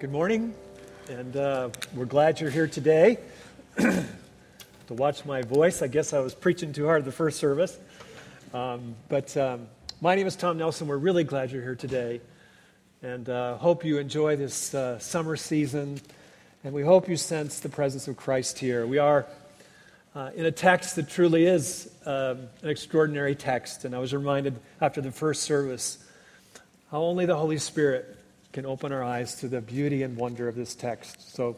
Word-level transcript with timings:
Good 0.00 0.12
morning, 0.12 0.54
and 1.10 1.36
uh, 1.36 1.68
we're 1.94 2.06
glad 2.06 2.40
you're 2.40 2.48
here 2.48 2.66
today. 2.66 3.18
to 3.76 4.04
watch 4.88 5.26
my 5.26 5.42
voice, 5.42 5.82
I 5.82 5.88
guess 5.88 6.14
I 6.14 6.20
was 6.20 6.34
preaching 6.34 6.72
too 6.72 6.86
hard 6.86 7.04
the 7.04 7.12
first 7.12 7.38
service. 7.38 7.78
Um, 8.54 8.94
but 9.10 9.36
um, 9.36 9.66
my 10.00 10.14
name 10.14 10.26
is 10.26 10.36
Tom 10.36 10.56
Nelson. 10.56 10.86
We're 10.86 10.96
really 10.96 11.22
glad 11.22 11.52
you're 11.52 11.60
here 11.60 11.74
today, 11.74 12.22
and 13.02 13.28
uh, 13.28 13.58
hope 13.58 13.84
you 13.84 13.98
enjoy 13.98 14.36
this 14.36 14.74
uh, 14.74 14.98
summer 14.98 15.36
season. 15.36 16.00
And 16.64 16.72
we 16.72 16.82
hope 16.82 17.06
you 17.06 17.18
sense 17.18 17.60
the 17.60 17.68
presence 17.68 18.08
of 18.08 18.16
Christ 18.16 18.58
here. 18.58 18.86
We 18.86 18.96
are 18.96 19.26
uh, 20.14 20.30
in 20.34 20.46
a 20.46 20.50
text 20.50 20.96
that 20.96 21.10
truly 21.10 21.44
is 21.44 21.92
um, 22.06 22.48
an 22.62 22.70
extraordinary 22.70 23.34
text, 23.34 23.84
and 23.84 23.94
I 23.94 23.98
was 23.98 24.14
reminded 24.14 24.58
after 24.80 25.02
the 25.02 25.12
first 25.12 25.42
service 25.42 26.02
how 26.90 27.02
only 27.02 27.26
the 27.26 27.36
Holy 27.36 27.58
Spirit 27.58 28.16
can 28.52 28.66
open 28.66 28.92
our 28.92 29.02
eyes 29.02 29.36
to 29.36 29.48
the 29.48 29.60
beauty 29.60 30.02
and 30.02 30.16
wonder 30.16 30.48
of 30.48 30.56
this 30.56 30.74
text. 30.74 31.34
So 31.34 31.56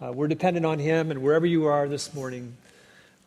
uh, 0.00 0.12
we're 0.12 0.28
dependent 0.28 0.64
on 0.64 0.78
Him, 0.78 1.10
and 1.10 1.22
wherever 1.22 1.44
you 1.44 1.66
are 1.66 1.86
this 1.86 2.14
morning, 2.14 2.56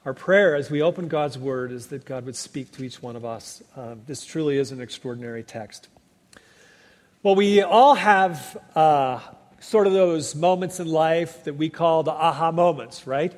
our 0.04 0.16
prayer 0.16 0.56
as 0.56 0.72
we 0.72 0.82
open 0.82 1.08
God's 1.08 1.38
Word 1.38 1.72
is 1.72 1.88
that 1.88 2.06
God 2.06 2.26
would 2.26 2.36
speak 2.36 2.72
to 2.74 2.84
each 2.84 3.02
one 3.02 3.16
of 3.16 3.24
us. 3.24 3.62
Uh, 3.76 3.96
this 4.08 4.26
truly 4.26 4.58
is 4.58 4.72
an 4.72 4.82
extraordinary 4.82 5.44
text. 5.44 5.90
Well, 7.22 7.36
we 7.36 7.62
all 7.62 7.94
have 7.94 8.58
uh, 8.74 9.20
sort 9.60 9.86
of 9.86 9.94
those 9.94 10.34
moments 10.34 10.80
in 10.80 10.88
life 10.88 11.44
that 11.44 11.54
we 11.54 11.70
call 11.70 12.02
the 12.02 12.12
aha 12.12 12.52
moments, 12.52 13.06
right? 13.06 13.34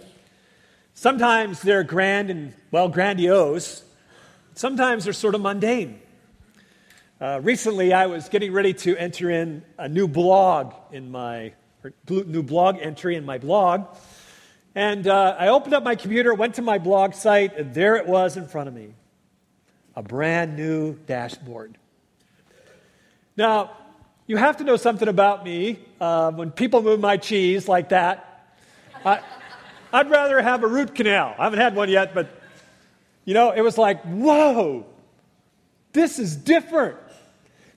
Sometimes 0.94 1.62
they're 1.62 1.84
grand 1.84 2.30
and, 2.30 2.54
well, 2.72 2.88
grandiose. 2.88 3.84
Sometimes 4.54 5.04
they're 5.04 5.14
sort 5.14 5.36
of 5.36 5.42
mundane. 5.42 6.00
Uh, 7.22 7.38
recently, 7.44 7.92
I 7.92 8.06
was 8.06 8.30
getting 8.30 8.54
ready 8.54 8.74
to 8.76 8.96
enter 8.96 9.30
in 9.30 9.62
a 9.78 9.90
new 9.90 10.08
blog 10.08 10.74
in 10.94 11.12
my 11.12 11.52
new 12.08 12.44
blog 12.44 12.78
entry 12.80 13.18
in 13.18 13.26
my 13.26 13.38
blog, 13.38 13.88
and 14.74 15.06
uh, 15.06 15.36
I 15.38 15.50
opened 15.50 15.74
up 15.74 15.84
my 15.84 15.96
computer, 15.96 16.34
went 16.34 16.56
to 16.56 16.62
my 16.62 16.78
blog 16.78 17.14
site, 17.14 17.58
and 17.58 17.74
there 17.74 17.98
it 17.98 18.08
was 18.08 18.38
in 18.38 18.48
front 18.48 18.70
of 18.70 18.74
me, 18.74 18.94
a 19.98 20.02
brand 20.02 20.56
new 20.56 20.94
dashboard. 21.08 21.78
Now, 23.36 23.72
you 24.26 24.38
have 24.38 24.56
to 24.56 24.64
know 24.64 24.78
something 24.78 25.10
about 25.10 25.44
me. 25.44 25.80
Uh, 26.00 26.32
when 26.32 26.52
people 26.52 26.82
move 26.82 27.02
my 27.02 27.18
cheese 27.18 27.68
like 27.68 27.90
that, 27.90 28.56
I, 29.04 29.20
I'd 29.92 30.10
rather 30.10 30.42
have 30.42 30.64
a 30.64 30.68
root 30.68 30.96
canal. 30.96 31.36
I 31.38 31.44
haven't 31.44 31.60
had 31.60 31.76
one 31.76 31.90
yet, 31.90 32.14
but 32.14 32.30
you 33.26 33.34
know, 33.34 33.52
it 33.52 33.60
was 33.60 33.78
like, 33.78 34.02
whoa, 34.04 34.86
this 35.92 36.18
is 36.18 36.38
different. 36.38 36.96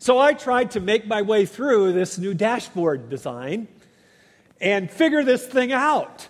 So 0.02 0.18
I 0.18 0.34
tried 0.34 0.72
to 0.72 0.80
make 0.80 1.06
my 1.06 1.22
way 1.22 1.46
through 1.46 1.92
this 1.92 2.18
new 2.18 2.34
dashboard 2.34 3.08
design 3.08 3.68
and 4.60 4.90
figure 4.90 5.22
this 5.22 5.46
thing 5.46 5.70
out. 5.70 6.26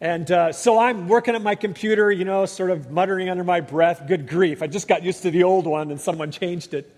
And 0.00 0.28
uh, 0.28 0.50
so 0.50 0.76
I'm 0.76 1.06
working 1.06 1.36
at 1.36 1.42
my 1.42 1.54
computer, 1.54 2.10
you 2.10 2.24
know, 2.24 2.44
sort 2.44 2.70
of 2.72 2.90
muttering 2.90 3.28
under 3.28 3.44
my 3.44 3.60
breath, 3.60 4.08
good 4.08 4.26
grief. 4.26 4.64
I 4.64 4.66
just 4.66 4.88
got 4.88 5.04
used 5.04 5.22
to 5.22 5.30
the 5.30 5.44
old 5.44 5.64
one 5.64 5.92
and 5.92 6.00
someone 6.00 6.32
changed 6.32 6.74
it. 6.74 6.92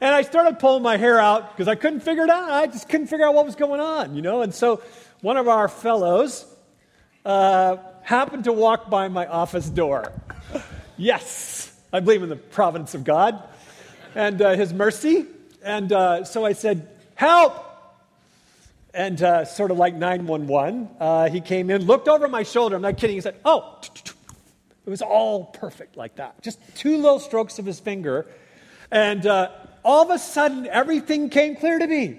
And 0.00 0.12
I 0.12 0.22
started 0.22 0.58
pulling 0.58 0.82
my 0.82 0.96
hair 0.96 1.20
out 1.20 1.52
because 1.52 1.68
I 1.68 1.76
couldn't 1.76 2.00
figure 2.00 2.24
it 2.24 2.30
out. 2.30 2.50
I 2.50 2.66
just 2.66 2.88
couldn't 2.88 3.06
figure 3.06 3.26
out 3.26 3.34
what 3.34 3.46
was 3.46 3.54
going 3.54 3.80
on, 3.80 4.16
you 4.16 4.22
know. 4.22 4.42
And 4.42 4.52
so 4.52 4.82
one 5.20 5.36
of 5.36 5.46
our 5.46 5.68
fellows 5.68 6.44
uh, 7.24 7.76
happened 8.02 8.42
to 8.42 8.52
walk 8.52 8.90
by 8.90 9.06
my 9.06 9.24
office 9.28 9.70
door. 9.70 10.12
yes, 10.96 11.72
I 11.92 12.00
believe 12.00 12.24
in 12.24 12.28
the 12.28 12.34
providence 12.34 12.96
of 12.96 13.04
God 13.04 13.40
and 14.18 14.42
uh, 14.42 14.56
his 14.56 14.74
mercy. 14.74 15.26
And 15.62 15.92
uh, 15.92 16.24
so 16.24 16.44
I 16.44 16.52
said, 16.52 16.88
Help! 17.14 17.64
And 18.92 19.22
uh, 19.22 19.44
sort 19.44 19.70
of 19.70 19.76
like 19.76 19.94
911, 19.94 20.88
uh, 20.98 21.28
he 21.28 21.40
came 21.40 21.70
in, 21.70 21.84
looked 21.84 22.08
over 22.08 22.26
my 22.26 22.42
shoulder. 22.42 22.74
I'm 22.74 22.82
not 22.82 22.96
kidding. 22.96 23.14
He 23.14 23.20
said, 23.20 23.36
Oh, 23.44 23.80
it 24.84 24.90
was 24.90 25.02
all 25.02 25.44
perfect 25.44 25.96
like 25.96 26.16
that. 26.16 26.42
Just 26.42 26.58
two 26.74 26.96
little 26.96 27.20
strokes 27.20 27.60
of 27.60 27.64
his 27.64 27.78
finger. 27.78 28.26
And 28.90 29.24
uh, 29.24 29.50
all 29.84 30.02
of 30.02 30.10
a 30.10 30.18
sudden, 30.18 30.66
everything 30.66 31.30
came 31.30 31.54
clear 31.54 31.78
to 31.78 31.86
me. 31.86 32.18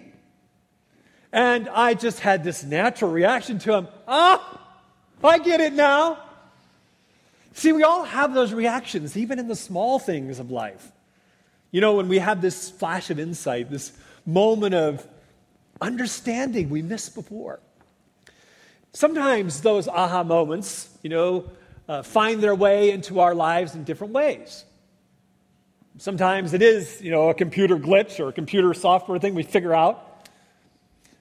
And 1.33 1.67
I 1.67 1.95
just 1.95 2.21
had 2.21 2.45
this 2.45 2.63
natural 2.63 3.11
reaction 3.11 3.59
to 3.59 3.73
him. 3.73 3.87
Ah, 4.07 4.61
I 5.21 5.37
get 5.39 5.59
it 5.59 5.73
now. 5.73 6.19
See, 7.53 7.73
we 7.73 7.83
all 7.83 8.05
have 8.05 8.33
those 8.33 8.53
reactions, 8.53 9.17
even 9.17 9.37
in 9.37 9.49
the 9.49 9.55
small 9.55 9.99
things 9.99 10.39
of 10.39 10.49
life. 10.49 10.93
You 11.71 11.81
know, 11.81 11.93
when 11.95 12.07
we 12.07 12.19
have 12.19 12.41
this 12.41 12.69
flash 12.69 13.09
of 13.09 13.19
insight, 13.19 13.69
this 13.69 13.91
moment 14.25 14.75
of 14.75 15.07
understanding 15.81 16.69
we 16.69 16.81
missed 16.81 17.15
before. 17.15 17.59
Sometimes 18.93 19.61
those 19.61 19.87
aha 19.87 20.23
moments, 20.23 20.89
you 21.03 21.09
know, 21.09 21.51
uh, 21.87 22.03
find 22.03 22.41
their 22.41 22.55
way 22.55 22.91
into 22.91 23.19
our 23.19 23.35
lives 23.35 23.75
in 23.75 23.83
different 23.83 24.13
ways. 24.13 24.65
Sometimes 25.97 26.53
it 26.53 26.61
is, 26.61 27.01
you 27.01 27.11
know, 27.11 27.29
a 27.29 27.33
computer 27.33 27.77
glitch 27.77 28.19
or 28.19 28.29
a 28.29 28.33
computer 28.33 28.73
software 28.73 29.19
thing 29.19 29.35
we 29.35 29.43
figure 29.43 29.73
out. 29.73 30.27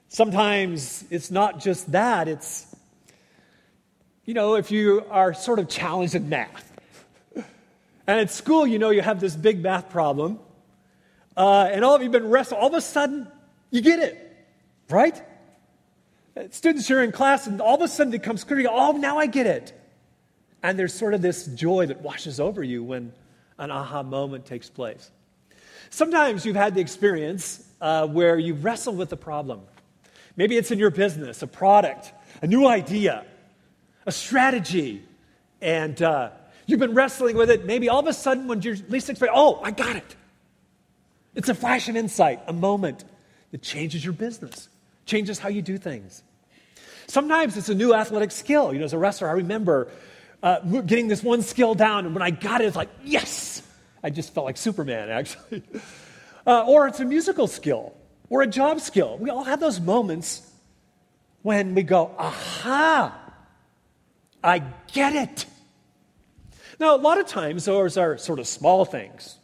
Sometimes 0.07 1.03
it's 1.09 1.29
not 1.29 1.59
just 1.59 1.91
that, 1.91 2.27
it's, 2.27 2.65
you 4.25 4.33
know, 4.33 4.55
if 4.55 4.71
you 4.71 5.05
are 5.09 5.33
sort 5.33 5.59
of 5.59 5.69
challenged 5.69 6.15
in 6.15 6.29
math. 6.29 6.68
And 8.09 8.19
at 8.19 8.31
school, 8.31 8.65
you 8.65 8.79
know, 8.79 8.89
you 8.89 9.03
have 9.03 9.19
this 9.19 9.35
big 9.35 9.61
math 9.61 9.91
problem, 9.91 10.39
uh, 11.37 11.69
and 11.71 11.85
all 11.85 11.93
of 11.93 12.01
you 12.01 12.05
have 12.05 12.11
been 12.11 12.31
wrestling. 12.31 12.59
All 12.59 12.69
of 12.69 12.73
a 12.73 12.81
sudden, 12.81 13.27
you 13.69 13.81
get 13.81 13.99
it, 13.99 14.35
right? 14.89 15.21
Uh, 16.35 16.45
students 16.49 16.87
here 16.87 17.03
in 17.03 17.11
class, 17.11 17.45
and 17.45 17.61
all 17.61 17.75
of 17.75 17.81
a 17.83 17.87
sudden 17.87 18.11
it 18.11 18.23
comes 18.23 18.43
clear. 18.43 18.57
To 18.57 18.63
you, 18.63 18.69
oh, 18.71 18.93
now 18.93 19.19
I 19.19 19.27
get 19.27 19.45
it. 19.45 19.79
And 20.63 20.79
there's 20.79 20.91
sort 20.91 21.13
of 21.13 21.21
this 21.21 21.45
joy 21.45 21.85
that 21.85 22.01
washes 22.01 22.39
over 22.39 22.63
you 22.63 22.83
when 22.83 23.13
an 23.59 23.69
aha 23.69 24.01
moment 24.01 24.47
takes 24.47 24.71
place. 24.71 25.11
Sometimes 25.91 26.47
you've 26.47 26.55
had 26.55 26.73
the 26.73 26.81
experience 26.81 27.63
uh, 27.79 28.07
where 28.07 28.39
you 28.39 28.55
wrestle 28.55 28.95
with 28.95 29.13
a 29.13 29.17
problem. 29.17 29.61
Maybe 30.35 30.57
it's 30.57 30.71
in 30.71 30.79
your 30.79 30.89
business, 30.89 31.43
a 31.43 31.47
product, 31.47 32.11
a 32.41 32.47
new 32.47 32.65
idea, 32.65 33.23
a 34.07 34.11
strategy, 34.11 35.03
and 35.61 36.01
uh, 36.01 36.31
You've 36.69 36.79
been 36.79 36.93
wrestling 36.93 37.35
with 37.35 37.49
it. 37.49 37.65
Maybe 37.65 37.89
all 37.89 37.99
of 37.99 38.05
a 38.05 38.13
sudden, 38.13 38.47
when 38.47 38.61
you're 38.61 38.75
least 38.89 39.09
expecting, 39.09 39.35
oh, 39.35 39.59
I 39.63 39.71
got 39.71 39.95
it. 39.95 40.15
It's 41.33 41.49
a 41.49 41.55
flash 41.55 41.89
of 41.89 41.95
insight, 41.95 42.41
a 42.45 42.53
moment 42.53 43.05
that 43.49 43.63
changes 43.63 44.05
your 44.05 44.13
business, 44.13 44.69
changes 45.07 45.39
how 45.39 45.49
you 45.49 45.63
do 45.63 45.79
things. 45.79 46.21
Sometimes 47.07 47.57
it's 47.57 47.69
a 47.69 47.73
new 47.73 47.95
athletic 47.95 48.29
skill. 48.29 48.71
You 48.71 48.77
know, 48.77 48.85
as 48.85 48.93
a 48.93 48.99
wrestler, 48.99 49.29
I 49.29 49.31
remember 49.31 49.91
uh, 50.43 50.59
getting 50.59 51.07
this 51.07 51.23
one 51.23 51.41
skill 51.41 51.73
down, 51.73 52.05
and 52.05 52.13
when 52.13 52.21
I 52.21 52.29
got 52.29 52.61
it, 52.61 52.65
it's 52.65 52.75
like, 52.75 52.89
yes! 53.03 53.63
I 54.03 54.11
just 54.11 54.35
felt 54.35 54.45
like 54.45 54.57
Superman, 54.57 55.09
actually. 55.09 55.63
Uh, 56.45 56.65
or 56.67 56.87
it's 56.87 56.99
a 56.99 57.05
musical 57.05 57.47
skill 57.47 57.95
or 58.29 58.43
a 58.43 58.47
job 58.47 58.79
skill. 58.79 59.17
We 59.17 59.31
all 59.31 59.43
have 59.43 59.59
those 59.59 59.79
moments 59.79 60.47
when 61.41 61.73
we 61.73 61.81
go, 61.81 62.13
aha, 62.15 63.19
I 64.43 64.59
get 64.93 65.15
it. 65.15 65.47
Now, 66.79 66.95
a 66.95 66.97
lot 66.97 67.19
of 67.19 67.27
times, 67.27 67.65
those 67.65 67.97
are 67.97 68.17
sort 68.17 68.39
of 68.39 68.47
small 68.47 68.85
things, 68.85 69.37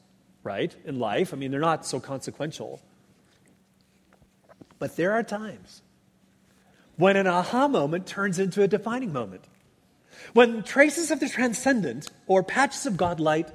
right, 0.44 0.74
in 0.86 1.00
life. 1.00 1.34
I 1.34 1.38
mean, 1.38 1.52
they're 1.52 1.60
not 1.60 1.86
so 1.86 2.00
consequential. 2.00 2.82
But 4.80 4.96
there 4.96 5.12
are 5.12 5.24
times 5.24 5.82
when 6.98 7.18
an 7.18 7.28
aha 7.28 7.68
moment 7.68 8.08
turns 8.08 8.40
into 8.40 8.62
a 8.62 8.68
defining 8.68 9.12
moment. 9.12 9.44
When 10.34 10.64
traces 10.64 11.12
of 11.12 11.20
the 11.20 11.28
transcendent 11.28 12.10
or 12.26 12.42
patches 12.42 12.86
of 12.86 12.96
God 12.96 13.20
light 13.20 13.50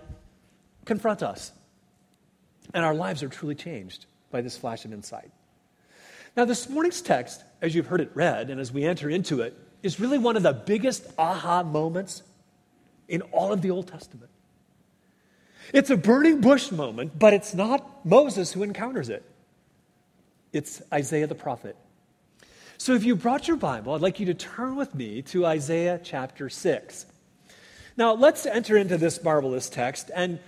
confront 0.84 1.22
us, 1.22 1.52
and 2.74 2.84
our 2.84 2.94
lives 2.94 3.22
are 3.22 3.28
truly 3.28 3.54
changed 3.54 4.04
by 4.30 4.42
this 4.42 4.56
flash 4.56 4.84
of 4.84 4.92
insight. 4.92 5.30
Now, 6.36 6.44
this 6.44 6.68
morning's 6.68 7.00
text, 7.00 7.42
as 7.60 7.74
you've 7.74 7.86
heard 7.86 8.00
it 8.00 8.10
read, 8.14 8.50
and 8.50 8.60
as 8.60 8.72
we 8.72 8.84
enter 8.84 9.08
into 9.10 9.40
it, 9.40 9.56
is 9.82 9.98
really 9.98 10.18
one 10.18 10.36
of 10.36 10.42
the 10.42 10.52
biggest 10.52 11.06
aha 11.18 11.62
moments 11.62 12.22
in 13.10 13.22
all 13.32 13.52
of 13.52 13.60
the 13.60 13.70
Old 13.70 13.88
Testament. 13.88 14.30
It's 15.74 15.90
a 15.90 15.96
burning 15.96 16.40
bush 16.40 16.70
moment, 16.70 17.18
but 17.18 17.34
it's 17.34 17.52
not 17.52 18.06
Moses 18.06 18.52
who 18.52 18.62
encounters 18.62 19.08
it. 19.08 19.22
It's 20.52 20.80
Isaiah 20.92 21.26
the 21.26 21.34
prophet. 21.34 21.76
So 22.78 22.94
if 22.94 23.04
you 23.04 23.14
brought 23.14 23.46
your 23.46 23.56
Bible, 23.56 23.94
I'd 23.94 24.00
like 24.00 24.20
you 24.20 24.26
to 24.26 24.34
turn 24.34 24.76
with 24.76 24.94
me 24.94 25.22
to 25.22 25.44
Isaiah 25.44 26.00
chapter 26.02 26.48
6. 26.48 27.06
Now, 27.96 28.14
let's 28.14 28.46
enter 28.46 28.76
into 28.76 28.96
this 28.96 29.22
marvelous 29.22 29.68
text. 29.68 30.10
And 30.14 30.38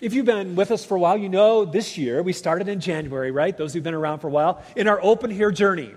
if 0.00 0.12
you've 0.12 0.26
been 0.26 0.54
with 0.54 0.70
us 0.70 0.84
for 0.84 0.96
a 0.96 1.00
while, 1.00 1.16
you 1.16 1.28
know 1.28 1.64
this 1.64 1.96
year, 1.96 2.22
we 2.22 2.32
started 2.32 2.68
in 2.68 2.80
January, 2.80 3.30
right? 3.30 3.56
Those 3.56 3.72
who've 3.72 3.82
been 3.82 3.94
around 3.94 4.18
for 4.18 4.28
a 4.28 4.30
while, 4.30 4.62
in 4.76 4.86
our 4.86 5.02
open 5.02 5.30
here 5.30 5.50
journey. 5.50 5.94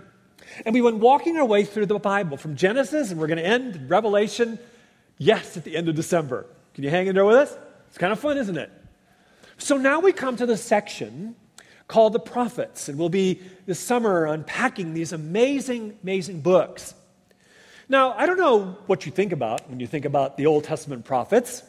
And 0.65 0.73
we 0.73 0.81
went 0.81 0.97
walking 0.97 1.37
our 1.37 1.45
way 1.45 1.65
through 1.65 1.87
the 1.87 1.99
Bible 1.99 2.37
from 2.37 2.55
Genesis, 2.55 3.11
and 3.11 3.19
we're 3.19 3.27
going 3.27 3.37
to 3.37 3.45
end 3.45 3.89
Revelation 3.89 4.59
Yes, 5.21 5.55
at 5.55 5.63
the 5.63 5.77
end 5.77 5.87
of 5.87 5.93
December. 5.93 6.47
Can 6.73 6.83
you 6.83 6.89
hang 6.89 7.05
in 7.05 7.13
there 7.13 7.23
with 7.23 7.35
us? 7.35 7.55
It's 7.89 7.99
kind 7.99 8.11
of 8.11 8.19
fun, 8.19 8.39
isn't 8.39 8.57
it? 8.57 8.71
So 9.59 9.77
now 9.77 9.99
we 9.99 10.13
come 10.13 10.35
to 10.37 10.47
the 10.47 10.57
section 10.57 11.35
called 11.87 12.13
the 12.13 12.19
prophets. 12.19 12.89
And 12.89 12.97
we'll 12.97 13.09
be 13.09 13.39
this 13.67 13.79
summer 13.79 14.25
unpacking 14.25 14.95
these 14.95 15.13
amazing, 15.13 15.95
amazing 16.01 16.41
books. 16.41 16.95
Now, 17.87 18.13
I 18.13 18.25
don't 18.25 18.39
know 18.39 18.75
what 18.87 19.05
you 19.05 19.11
think 19.11 19.31
about 19.31 19.69
when 19.69 19.79
you 19.79 19.85
think 19.85 20.05
about 20.05 20.37
the 20.37 20.47
Old 20.47 20.63
Testament 20.63 21.05
prophets. 21.05 21.61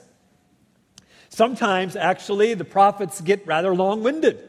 Sometimes, 1.28 1.94
actually, 1.94 2.55
the 2.55 2.64
prophets 2.64 3.20
get 3.20 3.46
rather 3.46 3.75
long 3.75 4.02
winded. 4.02 4.48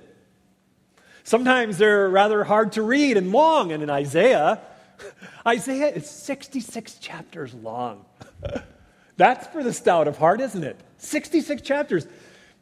Sometimes 1.26 1.78
they're 1.78 2.08
rather 2.08 2.46
hard 2.46 2.72
to 2.74 2.82
read 2.82 3.18
and 3.18 3.34
long. 3.34 3.74
And 3.74 3.84
in 3.84 3.90
Isaiah, 3.90 4.62
Isaiah 5.46 5.90
is 5.90 6.10
66 6.10 7.00
chapters 7.00 7.54
long. 7.54 8.06
That's 9.18 9.48
for 9.48 9.64
the 9.64 9.74
stout 9.74 10.08
of 10.08 10.18
heart, 10.18 10.42
isn't 10.42 10.64
it? 10.64 10.80
66 10.98 11.62
chapters. 11.62 12.08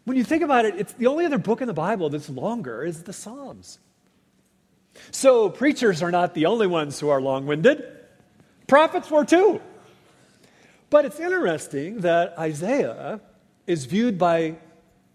When 0.04 0.18
you 0.18 0.24
think 0.24 0.44
about 0.44 0.66
it, 0.66 0.76
it's 0.78 0.94
the 0.94 1.08
only 1.08 1.26
other 1.26 1.38
book 1.38 1.62
in 1.62 1.68
the 1.68 1.74
Bible 1.74 2.10
that's 2.10 2.30
longer 2.30 2.84
is 2.84 3.04
the 3.04 3.14
Psalms. 3.14 3.80
So 5.12 5.50
preachers 5.50 6.02
are 6.02 6.12
not 6.12 6.34
the 6.34 6.48
only 6.48 6.68
ones 6.68 7.00
who 7.00 7.10
are 7.10 7.22
long-winded. 7.22 7.84
Prophets 8.68 9.10
were 9.10 9.26
too. 9.26 9.62
But 10.90 11.06
it's 11.06 11.20
interesting 11.20 12.02
that 12.02 12.38
Isaiah 12.38 13.22
is 13.66 13.86
viewed 13.86 14.18
by 14.18 14.56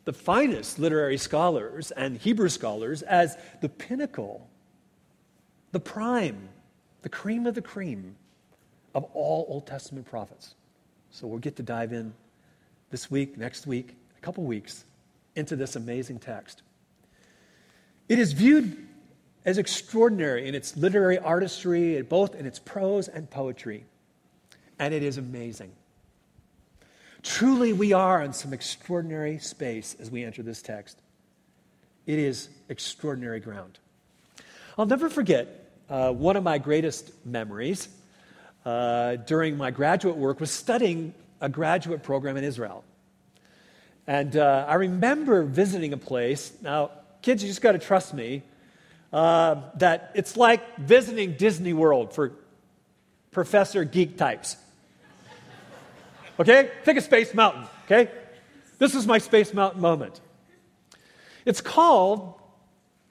the 0.06 0.12
finest 0.12 0.79
literary 0.79 1.19
scholars 1.19 1.91
and 1.91 2.17
Hebrew 2.17 2.49
scholars 2.49 3.03
as 3.03 3.37
the 3.61 3.69
pinnacle, 3.69 4.49
the 5.73 5.81
prime, 5.81 6.49
the 7.03 7.09
cream 7.09 7.47
of 7.47 7.55
the 7.55 7.62
cream 7.62 8.17
of 8.94 9.05
all 9.12 9.47
Old 9.49 9.67
Testament 9.67 10.06
prophets. 10.06 10.55
So 11.17 11.27
we'll 11.27 11.39
get 11.39 11.57
to 11.57 11.63
dive 11.63 11.95
in 11.95 12.13
this 12.91 13.11
week, 13.11 13.39
next 13.39 13.67
week, 13.67 13.97
a 14.19 14.21
couple 14.21 14.45
weeks 14.45 14.85
into 15.35 15.57
this 15.57 15.75
amazing 15.75 16.19
text. 16.19 16.61
It 18.07 18.19
is 18.19 18.35
viewed 18.35 18.87
as 19.47 19.57
extraordinary 19.57 20.47
in 20.47 20.55
its 20.55 20.77
literary 20.77 21.19
artistry, 21.19 22.03
both 22.03 22.35
in 22.35 22.45
its 22.45 22.59
prose 22.59 23.09
and 23.09 23.31
poetry. 23.31 23.87
And 24.79 24.93
it 24.93 25.03
is 25.03 25.17
amazing. 25.17 25.73
Truly, 27.23 27.73
we 27.73 27.95
are 27.95 28.23
in 28.23 28.35
some 28.35 28.53
extraordinary 28.53 29.39
space 29.39 29.97
as 29.99 30.11
we 30.11 30.23
enter 30.23 30.43
this 30.43 30.61
text. 30.61 31.01
It 32.05 32.19
is 32.19 32.51
extraordinary 32.69 33.41
ground. 33.41 33.79
I'll 34.77 34.85
never 34.85 35.09
forget 35.09 35.71
uh, 35.89 36.13
one 36.13 36.37
of 36.37 36.43
my 36.43 36.59
greatest 36.59 37.11
memories 37.25 37.89
uh, 38.67 39.15
during 39.17 39.57
my 39.57 39.71
graduate 39.71 40.17
work 40.17 40.41
was 40.41 40.51
studying 40.51 41.15
a 41.41 41.49
graduate 41.49 42.03
program 42.03 42.37
in 42.37 42.43
Israel. 42.43 42.85
And 44.09 44.37
uh, 44.37 44.67
I 44.69 44.75
remember 44.75 45.45
visiting 45.45 45.93
a 45.93 45.97
place. 45.97 46.53
Now, 46.61 46.91
kids, 47.23 47.43
you 47.43 47.49
just 47.49 47.63
got 47.63 47.73
to 47.73 47.79
trust 47.79 48.13
me 48.13 48.43
uh, 49.13 49.63
that 49.77 50.11
it's 50.15 50.37
like 50.37 50.79
visiting 50.79 51.35
Disney 51.35 51.73
World 51.73 52.13
for 52.13 52.33
professor 53.31 53.85
geek 53.85 54.17
types. 54.17 54.57
Okay? 56.41 56.71
Think 56.85 56.99
of 56.99 57.05
Space 57.05 57.33
Mountain, 57.35 57.67
okay? 57.85 58.11
This 58.79 58.95
is 58.95 59.07
my 59.07 59.19
Space 59.19 59.55
Mountain 59.55 59.81
moment. 59.81 60.21
It's 61.45 61.61
called 61.61 62.35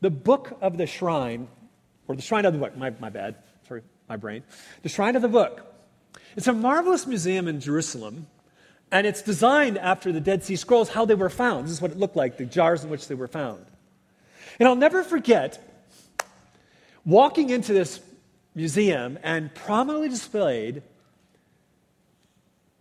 the 0.02 0.10
Book 0.10 0.58
of 0.62 0.78
the 0.78 0.86
Shrine, 0.86 1.48
or 2.08 2.16
the 2.16 2.22
Shrine 2.22 2.46
of 2.46 2.54
the 2.54 2.60
Book. 2.60 2.78
My, 2.78 2.92
my 3.00 3.10
bad. 3.10 3.36
Sorry, 3.68 3.82
my 4.08 4.18
brain. 4.18 4.44
The 4.82 4.90
Shrine 4.90 5.16
of 5.16 5.22
the 5.22 5.28
Book. 5.28 5.74
It's 6.36 6.48
a 6.48 6.54
marvelous 6.54 7.08
museum 7.08 7.48
in 7.48 7.60
Jerusalem, 7.60 8.28
and 8.92 9.08
it's 9.08 9.22
designed 9.22 9.78
after 9.78 10.12
the 10.12 10.20
Dead 10.20 10.44
Sea 10.44 10.56
Scrolls, 10.56 10.90
how 10.90 11.06
they 11.06 11.16
were 11.16 11.30
found. 11.30 11.66
This 11.66 11.74
is 11.74 11.82
what 11.82 11.92
it 11.92 11.98
looked 11.98 12.16
like, 12.16 12.38
the 12.38 12.46
jars 12.46 12.84
in 12.84 12.90
which 12.90 13.08
they 13.08 13.16
were 13.16 13.28
found. 13.28 13.66
And 14.60 14.68
I'll 14.68 14.76
never 14.76 15.04
forget 15.04 15.62
walking 17.06 17.50
into 17.50 17.74
this 17.74 18.00
museum 18.54 19.20
and 19.24 19.54
prominently 19.54 20.10
displayed 20.10 20.82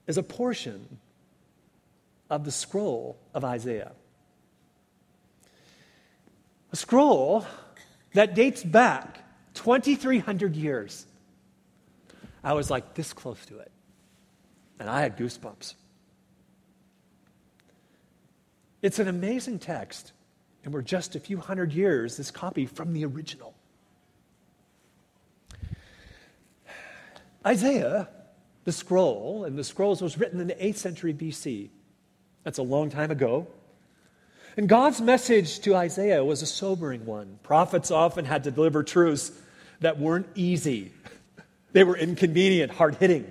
is 0.06 0.19
a 0.19 0.23
portion 0.23 0.99
of 2.31 2.44
the 2.44 2.50
scroll 2.50 3.17
of 3.32 3.44
Isaiah. 3.44 3.93
A 6.73 6.76
scroll 6.76 7.47
that 8.15 8.35
dates 8.35 8.62
back 8.62 9.19
2,300 9.55 10.56
years. 10.56 11.06
I 12.44 12.52
was 12.52 12.70
like 12.70 12.94
this 12.94 13.12
close 13.12 13.44
to 13.46 13.58
it, 13.58 13.73
and 14.79 14.88
I 14.88 15.00
had 15.00 15.17
goosebumps. 15.17 15.75
It's 18.82 18.99
an 18.99 19.08
amazing 19.08 19.58
text, 19.58 20.12
and 20.62 20.75
we're 20.75 20.82
just 20.82 21.17
a 21.17 21.20
few 21.20 21.38
hundred 21.38 21.73
years 21.73 22.17
this 22.17 22.31
copy 22.31 22.67
from 22.67 22.93
the 22.93 23.05
original. 23.06 23.55
Isaiah 27.46 28.08
the 28.64 28.73
scroll, 28.73 29.44
and 29.44 29.58
the 29.58 29.64
scrolls 29.64 30.02
was 30.02 30.19
written 30.19 30.40
in 30.40 30.47
the 30.47 30.55
8th 30.55 30.76
century 30.76 31.14
BC. 31.14 31.69
That's 32.43 32.58
a 32.58 32.62
long 32.62 32.90
time 32.90 33.11
ago. 33.11 33.47
And 34.56 34.69
God's 34.69 35.00
message 35.00 35.61
to 35.61 35.75
Isaiah 35.75 36.25
was 36.25 36.43
a 36.43 36.47
sobering 36.47 37.05
one. 37.05 37.38
Prophets 37.43 37.90
often 37.90 38.25
had 38.25 38.44
to 38.44 38.50
deliver 38.50 38.82
truths 38.82 39.32
that 39.81 39.99
weren't 39.99 40.29
easy, 40.35 40.93
they 41.75 41.85
were 41.85 41.97
inconvenient, 41.97 42.73
hard 42.73 42.94
hitting. 42.94 43.26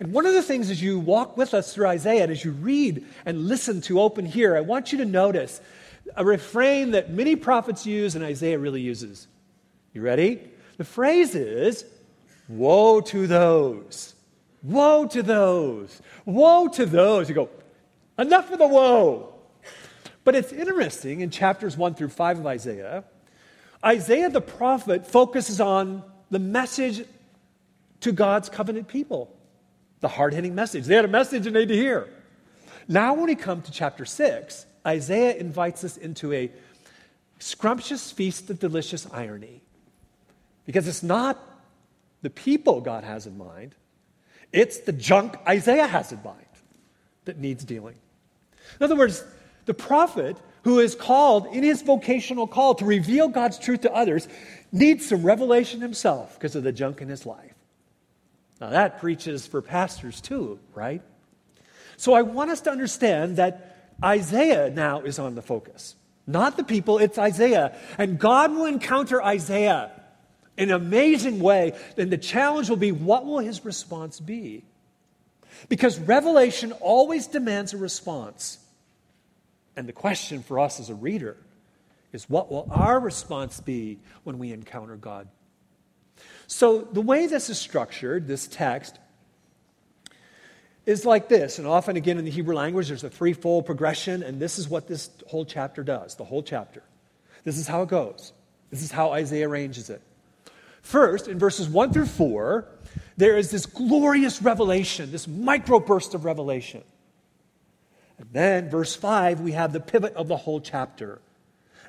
And 0.00 0.12
one 0.12 0.26
of 0.26 0.34
the 0.34 0.42
things 0.42 0.70
as 0.70 0.82
you 0.82 0.98
walk 0.98 1.36
with 1.36 1.54
us 1.54 1.72
through 1.72 1.86
Isaiah 1.86 2.24
and 2.24 2.32
as 2.32 2.44
you 2.44 2.50
read 2.50 3.06
and 3.24 3.46
listen 3.46 3.80
to 3.82 4.00
Open 4.00 4.26
Here, 4.26 4.56
I 4.56 4.60
want 4.60 4.90
you 4.90 4.98
to 4.98 5.04
notice 5.04 5.60
a 6.16 6.24
refrain 6.24 6.90
that 6.90 7.10
many 7.10 7.36
prophets 7.36 7.86
use 7.86 8.16
and 8.16 8.24
Isaiah 8.24 8.58
really 8.58 8.80
uses. 8.80 9.28
You 9.92 10.02
ready? 10.02 10.40
The 10.78 10.84
phrase 10.84 11.36
is, 11.36 11.84
Woe 12.48 13.00
to 13.02 13.26
those 13.28 14.14
Woe 14.64 15.06
to 15.08 15.22
those. 15.22 16.00
Woe 16.24 16.68
to 16.68 16.86
those. 16.86 17.28
You 17.28 17.34
go, 17.34 17.50
enough 18.18 18.50
of 18.50 18.58
the 18.58 18.66
woe. 18.66 19.34
But 20.24 20.34
it's 20.34 20.52
interesting 20.52 21.20
in 21.20 21.28
chapters 21.28 21.76
1 21.76 21.94
through 21.94 22.08
5 22.08 22.38
of 22.38 22.46
Isaiah, 22.46 23.04
Isaiah 23.84 24.30
the 24.30 24.40
prophet 24.40 25.06
focuses 25.06 25.60
on 25.60 26.02
the 26.30 26.38
message 26.38 27.04
to 28.04 28.12
God's 28.12 28.50
covenant 28.50 28.86
people, 28.86 29.34
the 30.00 30.08
hard 30.08 30.34
hitting 30.34 30.54
message. 30.54 30.84
They 30.84 30.94
had 30.94 31.06
a 31.06 31.08
message 31.08 31.46
and 31.46 31.56
they 31.56 31.64
to 31.64 31.74
hear. 31.74 32.06
Now, 32.86 33.14
when 33.14 33.24
we 33.24 33.34
come 33.34 33.62
to 33.62 33.72
chapter 33.72 34.04
6, 34.04 34.66
Isaiah 34.86 35.34
invites 35.36 35.82
us 35.84 35.96
into 35.96 36.30
a 36.34 36.50
scrumptious 37.38 38.12
feast 38.12 38.50
of 38.50 38.58
delicious 38.58 39.06
irony. 39.10 39.62
Because 40.66 40.86
it's 40.86 41.02
not 41.02 41.38
the 42.20 42.28
people 42.28 42.82
God 42.82 43.04
has 43.04 43.26
in 43.26 43.38
mind, 43.38 43.74
it's 44.52 44.80
the 44.80 44.92
junk 44.92 45.36
Isaiah 45.48 45.86
has 45.86 46.12
in 46.12 46.22
mind 46.22 46.44
that 47.24 47.38
needs 47.38 47.64
dealing. 47.64 47.96
In 48.78 48.84
other 48.84 48.96
words, 48.96 49.24
the 49.64 49.72
prophet 49.72 50.36
who 50.64 50.78
is 50.78 50.94
called 50.94 51.46
in 51.46 51.62
his 51.62 51.80
vocational 51.80 52.46
call 52.46 52.74
to 52.74 52.84
reveal 52.84 53.28
God's 53.28 53.58
truth 53.58 53.80
to 53.80 53.94
others 53.94 54.28
needs 54.72 55.08
some 55.08 55.22
revelation 55.22 55.80
himself 55.80 56.34
because 56.34 56.54
of 56.54 56.64
the 56.64 56.72
junk 56.72 57.00
in 57.00 57.08
his 57.08 57.24
life. 57.24 57.53
Now, 58.64 58.70
that 58.70 58.98
preaches 58.98 59.46
for 59.46 59.60
pastors 59.60 60.22
too, 60.22 60.58
right? 60.74 61.02
So 61.98 62.14
I 62.14 62.22
want 62.22 62.50
us 62.50 62.62
to 62.62 62.70
understand 62.70 63.36
that 63.36 63.92
Isaiah 64.02 64.70
now 64.70 65.02
is 65.02 65.18
on 65.18 65.34
the 65.34 65.42
focus. 65.42 65.96
Not 66.26 66.56
the 66.56 66.64
people, 66.64 66.96
it's 66.96 67.18
Isaiah. 67.18 67.76
And 67.98 68.18
God 68.18 68.52
will 68.52 68.64
encounter 68.64 69.22
Isaiah 69.22 69.90
in 70.56 70.70
an 70.70 70.76
amazing 70.76 71.40
way, 71.40 71.74
then 71.96 72.08
the 72.08 72.16
challenge 72.16 72.70
will 72.70 72.78
be 72.78 72.90
what 72.90 73.26
will 73.26 73.40
his 73.40 73.66
response 73.66 74.18
be? 74.18 74.64
Because 75.68 75.98
revelation 75.98 76.72
always 76.72 77.26
demands 77.26 77.74
a 77.74 77.76
response. 77.76 78.56
And 79.76 79.86
the 79.86 79.92
question 79.92 80.42
for 80.42 80.58
us 80.58 80.80
as 80.80 80.88
a 80.88 80.94
reader 80.94 81.36
is 82.14 82.30
what 82.30 82.50
will 82.50 82.66
our 82.70 82.98
response 82.98 83.60
be 83.60 83.98
when 84.22 84.38
we 84.38 84.52
encounter 84.52 84.96
God? 84.96 85.28
So, 86.46 86.82
the 86.82 87.00
way 87.00 87.26
this 87.26 87.48
is 87.48 87.58
structured, 87.58 88.26
this 88.26 88.46
text, 88.46 88.98
is 90.86 91.04
like 91.04 91.28
this. 91.28 91.58
And 91.58 91.66
often, 91.66 91.96
again, 91.96 92.18
in 92.18 92.24
the 92.24 92.30
Hebrew 92.30 92.54
language, 92.54 92.88
there's 92.88 93.04
a 93.04 93.10
threefold 93.10 93.66
progression, 93.66 94.22
and 94.22 94.40
this 94.40 94.58
is 94.58 94.68
what 94.68 94.86
this 94.86 95.10
whole 95.26 95.44
chapter 95.44 95.82
does 95.82 96.14
the 96.16 96.24
whole 96.24 96.42
chapter. 96.42 96.82
This 97.44 97.58
is 97.58 97.66
how 97.66 97.82
it 97.82 97.88
goes. 97.88 98.32
This 98.70 98.82
is 98.82 98.90
how 98.90 99.12
Isaiah 99.12 99.48
arranges 99.48 99.90
it. 99.90 100.02
First, 100.82 101.28
in 101.28 101.38
verses 101.38 101.68
1 101.68 101.92
through 101.92 102.06
4, 102.06 102.68
there 103.16 103.36
is 103.36 103.50
this 103.50 103.66
glorious 103.66 104.42
revelation, 104.42 105.10
this 105.10 105.26
microburst 105.26 106.14
of 106.14 106.24
revelation. 106.24 106.82
And 108.18 108.28
then, 108.32 108.68
verse 108.68 108.94
5, 108.94 109.40
we 109.40 109.52
have 109.52 109.72
the 109.72 109.80
pivot 109.80 110.14
of 110.14 110.28
the 110.28 110.36
whole 110.36 110.60
chapter. 110.60 111.20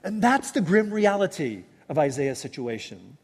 And 0.03 0.21
that's 0.21 0.51
the 0.51 0.61
grim 0.61 0.91
reality 0.91 1.63
of 1.89 1.97
Isaiah's 1.97 2.39
situation. 2.39 3.17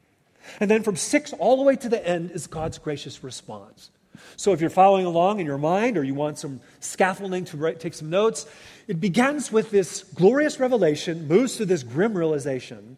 And 0.59 0.69
then 0.69 0.83
from 0.83 0.95
6 0.95 1.33
all 1.33 1.57
the 1.57 1.63
way 1.63 1.75
to 1.75 1.89
the 1.89 2.05
end 2.07 2.31
is 2.31 2.47
God's 2.47 2.77
gracious 2.77 3.23
response. 3.23 3.89
So 4.35 4.53
if 4.53 4.61
you're 4.61 4.69
following 4.69 5.05
along 5.05 5.39
in 5.39 5.45
your 5.45 5.57
mind 5.57 5.97
or 5.97 6.03
you 6.03 6.13
want 6.13 6.37
some 6.37 6.61
scaffolding 6.79 7.45
to 7.45 7.57
write, 7.57 7.79
take 7.79 7.93
some 7.93 8.09
notes, 8.09 8.45
it 8.87 8.99
begins 8.99 9.51
with 9.51 9.71
this 9.71 10.03
glorious 10.03 10.59
revelation, 10.59 11.27
moves 11.27 11.57
to 11.57 11.65
this 11.65 11.83
grim 11.83 12.15
realization, 12.15 12.97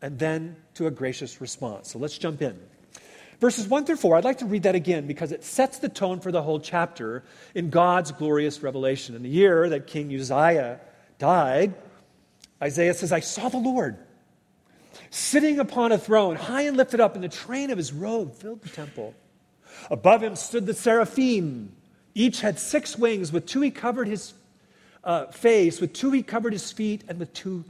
and 0.00 0.18
then 0.18 0.56
to 0.74 0.86
a 0.86 0.90
gracious 0.90 1.40
response. 1.40 1.90
So 1.90 1.98
let's 1.98 2.16
jump 2.16 2.42
in. 2.42 2.58
Verses 3.40 3.68
1 3.68 3.84
through 3.84 3.96
4, 3.96 4.16
I'd 4.16 4.24
like 4.24 4.38
to 4.38 4.46
read 4.46 4.62
that 4.62 4.74
again 4.74 5.06
because 5.06 5.30
it 5.30 5.44
sets 5.44 5.78
the 5.78 5.90
tone 5.90 6.20
for 6.20 6.32
the 6.32 6.42
whole 6.42 6.58
chapter 6.58 7.22
in 7.54 7.68
God's 7.68 8.12
glorious 8.12 8.62
revelation. 8.62 9.14
In 9.14 9.22
the 9.22 9.28
year 9.28 9.68
that 9.68 9.86
King 9.86 10.14
Uzziah 10.14 10.80
died, 11.18 11.74
Isaiah 12.62 12.94
says, 12.94 13.12
I 13.12 13.20
saw 13.20 13.50
the 13.50 13.58
Lord 13.58 13.98
sitting 15.10 15.58
upon 15.58 15.92
a 15.92 15.98
throne, 15.98 16.36
high 16.36 16.62
and 16.62 16.76
lifted 16.76 17.00
up, 17.00 17.14
and 17.14 17.24
the 17.24 17.28
train 17.28 17.70
of 17.70 17.78
his 17.78 17.92
robe 17.92 18.34
filled 18.34 18.62
the 18.62 18.68
temple. 18.68 19.14
Above 19.90 20.22
him 20.22 20.36
stood 20.36 20.66
the 20.66 20.74
seraphim. 20.74 21.74
Each 22.14 22.40
had 22.40 22.58
six 22.58 22.96
wings. 22.96 23.32
With 23.32 23.46
two 23.46 23.60
he 23.60 23.70
covered 23.70 24.08
his 24.08 24.32
uh, 25.04 25.26
face, 25.26 25.80
with 25.80 25.92
two 25.92 26.10
he 26.10 26.22
covered 26.22 26.52
his 26.52 26.72
feet, 26.72 27.04
and 27.08 27.18
with 27.18 27.32
two 27.32 27.64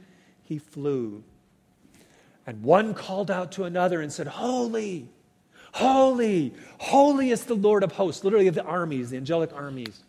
he 0.44 0.58
flew. 0.58 1.22
And 2.46 2.62
one 2.62 2.94
called 2.94 3.30
out 3.30 3.52
to 3.52 3.64
another 3.64 4.00
and 4.00 4.12
said, 4.12 4.28
Holy, 4.28 5.08
holy, 5.72 6.54
holy 6.78 7.30
is 7.30 7.44
the 7.44 7.54
Lord 7.54 7.82
of 7.82 7.92
hosts, 7.92 8.22
literally 8.22 8.46
of 8.46 8.54
the 8.54 8.64
armies, 8.64 9.10
the 9.10 9.16
angelic 9.16 9.52
armies. 9.52 10.02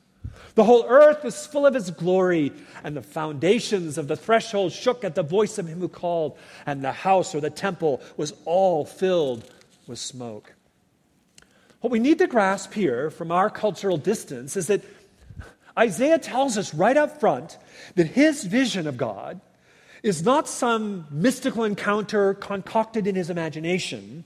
The 0.58 0.64
whole 0.64 0.88
earth 0.90 1.24
was 1.24 1.46
full 1.46 1.68
of 1.68 1.76
his 1.76 1.92
glory, 1.92 2.52
and 2.84 2.98
the 2.98 3.04
foundations 3.04 4.00
of 4.00 4.08
the 4.08 4.16
threshold 4.16 4.72
shook 4.72 5.04
at 5.04 5.14
the 5.14 5.22
voice 5.22 5.60
of 5.60 5.68
him 5.68 5.80
who 5.80 5.88
called, 5.88 6.36
and 6.66 6.84
the 6.84 6.92
house 6.92 7.36
or 7.36 7.42
the 7.42 7.52
temple 7.52 8.02
was 8.18 8.34
all 8.44 8.84
filled 8.84 9.48
with 9.86 10.00
smoke. 10.00 10.56
What 11.82 11.92
we 11.92 12.00
need 12.00 12.18
to 12.18 12.26
grasp 12.26 12.74
here 12.74 13.12
from 13.12 13.32
our 13.32 13.52
cultural 13.52 13.98
distance 13.98 14.58
is 14.58 14.66
that 14.66 14.82
Isaiah 15.78 16.18
tells 16.18 16.58
us 16.58 16.74
right 16.74 16.98
up 16.98 17.20
front 17.20 17.60
that 17.94 18.08
his 18.08 18.44
vision 18.44 18.88
of 18.88 18.98
God 18.98 19.40
is 20.02 20.24
not 20.24 20.48
some 20.48 21.06
mystical 21.12 21.66
encounter 21.66 22.34
concocted 22.34 23.06
in 23.06 23.14
his 23.14 23.30
imagination. 23.30 24.26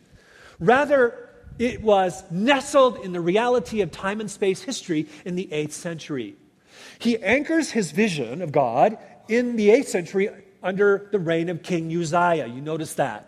Rather, 0.61 1.27
it 1.62 1.84
was 1.84 2.24
nestled 2.32 2.98
in 3.06 3.12
the 3.12 3.22
reality 3.22 3.82
of 3.82 3.91
time 3.91 4.20
and 4.20 4.32
space 4.32 4.63
history 4.63 5.08
in 5.25 5.36
the 5.36 5.48
8th 5.51 5.74
century. 5.74 6.36
He 6.98 7.22
anchors 7.22 7.70
his 7.70 7.91
vision 7.91 8.41
of 8.41 8.51
God 8.51 8.98
in 9.27 9.58
the 9.58 9.70
8th 9.70 9.86
century 9.86 10.30
under 10.63 11.08
the 11.12 11.20
reign 11.20 11.50
of 11.50 11.62
King 11.62 11.96
Uzziah. 11.96 12.48
You 12.48 12.62
notice 12.62 12.96
that. 12.96 13.27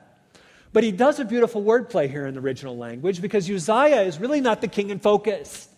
But 0.72 0.84
he 0.84 0.92
does 0.92 1.20
a 1.20 1.26
beautiful 1.26 1.62
wordplay 1.62 2.10
here 2.10 2.26
in 2.26 2.34
the 2.34 2.40
original 2.40 2.76
language 2.76 3.22
because 3.22 3.48
Uzziah 3.48 4.02
is 4.02 4.20
really 4.20 4.42
not 4.42 4.62
the 4.62 4.68
king 4.68 4.90
in 4.90 4.98
focus. 4.98 5.70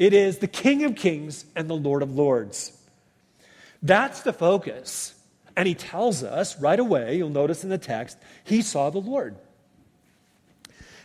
It 0.00 0.12
is 0.12 0.38
the 0.38 0.48
King 0.48 0.82
of 0.82 0.96
Kings 0.96 1.44
and 1.54 1.70
the 1.70 1.76
Lord 1.76 2.02
of 2.02 2.16
Lords. 2.16 2.76
That's 3.80 4.22
the 4.22 4.32
focus. 4.32 5.14
And 5.56 5.68
he 5.68 5.74
tells 5.74 6.24
us 6.24 6.60
right 6.60 6.80
away, 6.80 7.16
you'll 7.16 7.30
notice 7.30 7.62
in 7.62 7.70
the 7.70 7.78
text, 7.78 8.18
he 8.42 8.60
saw 8.60 8.90
the 8.90 8.98
Lord. 8.98 9.36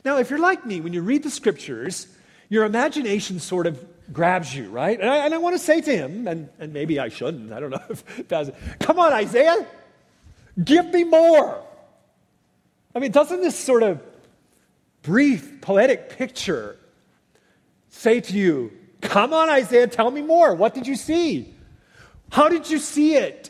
Now, 0.03 0.17
if 0.17 0.29
you're 0.29 0.39
like 0.39 0.65
me, 0.65 0.81
when 0.81 0.93
you 0.93 1.01
read 1.01 1.24
the 1.24 1.29
scriptures, 1.29 2.08
your 2.50 2.65
imagination 2.65 3.39
sort 3.39 3.67
of 3.67 3.86
grabs 4.12 4.55
you, 4.55 4.70
right? 4.70 5.00
And 5.00 5.10
I, 5.10 5.25
and 5.25 5.34
I 5.34 5.38
want 5.38 5.55
to 5.55 5.60
say 5.60 5.81
to 5.81 5.96
him, 5.96 6.27
and, 6.27 6.50
and 6.60 6.74
maybe 6.74 7.00
I 7.00 7.10
shouldn't, 7.10 7.53
I 7.53 7.60
don't 7.60 7.70
know 7.70 7.81
if 7.89 8.27
does. 8.27 8.51
Come 8.79 9.00
on, 9.00 9.13
Isaiah, 9.13 9.65
give 10.63 10.91
me 10.91 11.03
more. 11.03 11.63
I 12.93 13.00
mean, 13.00 13.12
doesn't 13.12 13.41
this 13.41 13.58
sort 13.58 13.84
of 13.84 14.01
brief, 15.01 15.62
poetic 15.62 16.10
picture 16.17 16.77
say 17.89 18.20
to 18.22 18.34
you, 18.34 18.72
Come 19.01 19.34
on, 19.34 19.50
Isaiah, 19.50 19.88
tell 19.88 20.12
me 20.12 20.22
more. 20.22 20.53
What 20.53 20.74
did 20.74 20.86
you 20.88 20.96
see? 20.96 21.53
How 22.31 22.50
did 22.50 22.70
you 22.70 22.77
see 22.77 23.15
it? 23.15 23.50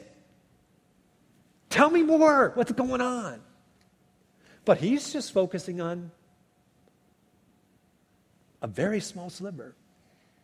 Tell 1.69 1.89
me 1.89 2.01
more. 2.01 2.51
What's 2.55 2.71
going 2.71 3.01
on? 3.01 3.41
But 4.63 4.77
he's 4.77 5.11
just 5.11 5.33
focusing 5.33 5.81
on 5.81 6.11
a 8.61 8.67
very 8.67 8.99
small 8.99 9.29
sliver. 9.29 9.75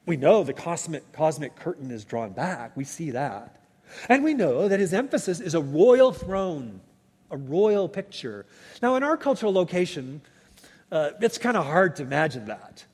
We 0.05 0.17
know 0.17 0.43
the 0.43 0.53
cosmic, 0.53 1.11
cosmic 1.11 1.55
curtain 1.55 1.91
is 1.91 2.05
drawn 2.05 2.31
back. 2.31 2.75
We 2.77 2.83
see 2.83 3.11
that. 3.11 3.61
And 4.09 4.23
we 4.23 4.33
know 4.33 4.67
that 4.67 4.79
his 4.79 4.93
emphasis 4.93 5.39
is 5.39 5.53
a 5.53 5.61
royal 5.61 6.11
throne 6.11 6.81
a 7.31 7.37
royal 7.37 7.89
picture. 7.89 8.45
Now, 8.81 8.95
in 8.95 9.03
our 9.03 9.17
cultural 9.17 9.53
location, 9.53 10.21
uh, 10.91 11.11
it's 11.21 11.37
kind 11.37 11.57
of 11.57 11.65
hard 11.65 11.95
to 11.97 12.03
imagine 12.03 12.45
that. 12.45 12.85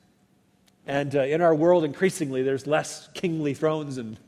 And 0.86 1.14
uh, 1.14 1.22
in 1.22 1.40
our 1.40 1.54
world, 1.54 1.84
increasingly, 1.84 2.42
there's 2.42 2.66
less 2.66 3.08
kingly 3.14 3.54
thrones 3.54 3.98
and 3.98 4.18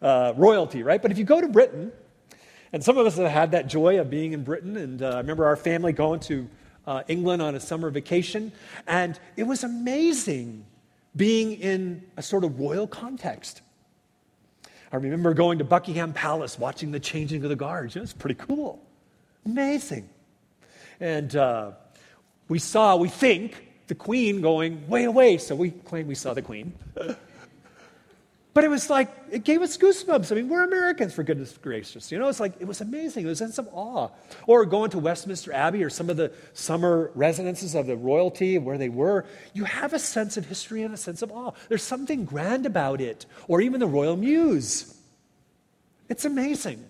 uh, 0.00 0.32
royalty, 0.36 0.82
right? 0.82 1.00
But 1.00 1.10
if 1.10 1.18
you 1.18 1.24
go 1.24 1.40
to 1.40 1.48
Britain, 1.48 1.92
and 2.72 2.82
some 2.82 2.98
of 2.98 3.06
us 3.06 3.16
have 3.18 3.30
had 3.30 3.52
that 3.52 3.66
joy 3.66 4.00
of 4.00 4.10
being 4.10 4.32
in 4.32 4.42
Britain, 4.42 4.76
and 4.76 5.02
uh, 5.02 5.10
I 5.10 5.16
remember 5.18 5.44
our 5.44 5.56
family 5.56 5.92
going 5.92 6.20
to 6.20 6.48
uh, 6.86 7.02
England 7.08 7.42
on 7.42 7.54
a 7.54 7.60
summer 7.60 7.90
vacation, 7.90 8.52
and 8.86 9.18
it 9.36 9.44
was 9.44 9.64
amazing 9.64 10.64
being 11.14 11.52
in 11.52 12.02
a 12.16 12.22
sort 12.22 12.44
of 12.44 12.58
royal 12.58 12.86
context. 12.86 13.62
I 14.92 14.96
remember 14.96 15.32
going 15.34 15.58
to 15.58 15.64
Buckingham 15.64 16.12
Palace, 16.12 16.58
watching 16.58 16.90
the 16.90 17.00
changing 17.00 17.42
of 17.44 17.48
the 17.48 17.56
guards. 17.56 17.96
It 17.96 18.00
was 18.00 18.12
pretty 18.12 18.34
cool. 18.34 18.82
Amazing. 19.46 20.08
And 21.00 21.34
uh, 21.34 21.72
we 22.48 22.58
saw, 22.58 22.96
we 22.96 23.08
think, 23.08 23.68
the 23.86 23.94
queen 23.94 24.40
going 24.40 24.86
way 24.88 25.04
away, 25.04 25.38
so 25.38 25.54
we 25.54 25.70
claim 25.70 26.06
we 26.06 26.14
saw 26.14 26.34
the 26.34 26.42
queen. 26.42 26.72
but 28.54 28.64
it 28.64 28.68
was 28.68 28.90
like, 28.90 29.10
it 29.30 29.44
gave 29.44 29.62
us 29.62 29.78
goosebumps. 29.78 30.30
I 30.30 30.34
mean, 30.34 30.48
we're 30.48 30.62
Americans, 30.62 31.14
for 31.14 31.22
goodness 31.22 31.56
gracious. 31.56 32.12
You 32.12 32.18
know, 32.18 32.28
it's 32.28 32.40
like, 32.40 32.52
it 32.60 32.66
was 32.66 32.82
amazing. 32.82 33.24
It 33.24 33.28
was 33.28 33.40
a 33.40 33.44
sense 33.44 33.56
of 33.56 33.68
awe. 33.72 34.10
Or 34.46 34.66
going 34.66 34.90
to 34.90 34.98
Westminster 34.98 35.54
Abbey 35.54 35.82
or 35.82 35.88
some 35.88 36.10
of 36.10 36.18
the 36.18 36.32
summer 36.52 37.10
residences 37.14 37.74
of 37.74 37.86
the 37.86 37.96
royalty 37.96 38.58
where 38.58 38.76
they 38.76 38.90
were, 38.90 39.24
you 39.54 39.64
have 39.64 39.94
a 39.94 39.98
sense 39.98 40.36
of 40.36 40.46
history 40.46 40.82
and 40.82 40.92
a 40.92 40.98
sense 40.98 41.22
of 41.22 41.32
awe. 41.32 41.52
There's 41.70 41.82
something 41.82 42.26
grand 42.26 42.66
about 42.66 43.00
it. 43.00 43.24
Or 43.48 43.62
even 43.62 43.80
the 43.80 43.86
Royal 43.86 44.18
Mews. 44.18 44.98
It's 46.10 46.26
amazing. 46.26 46.84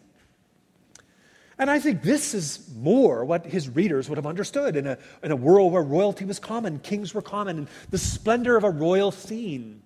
And 1.59 1.71
I 1.71 1.78
think 1.78 2.02
this 2.02 2.35
is 2.35 2.69
more 2.75 3.25
what 3.25 3.47
his 3.47 3.69
readers 3.69 4.09
would 4.09 4.19
have 4.19 4.26
understood 4.26 4.75
in 4.75 4.88
a, 4.88 4.99
in 5.23 5.31
a 5.31 5.37
world 5.37 5.73
where 5.73 5.83
royalty 5.83 6.25
was 6.25 6.40
common, 6.40 6.81
kings 6.81 7.14
were 7.14 7.23
common, 7.23 7.57
and 7.57 7.69
the 7.90 7.99
splendor 7.99 8.57
of 8.57 8.64
a 8.64 8.71
royal 8.71 9.12
scene. 9.12 9.83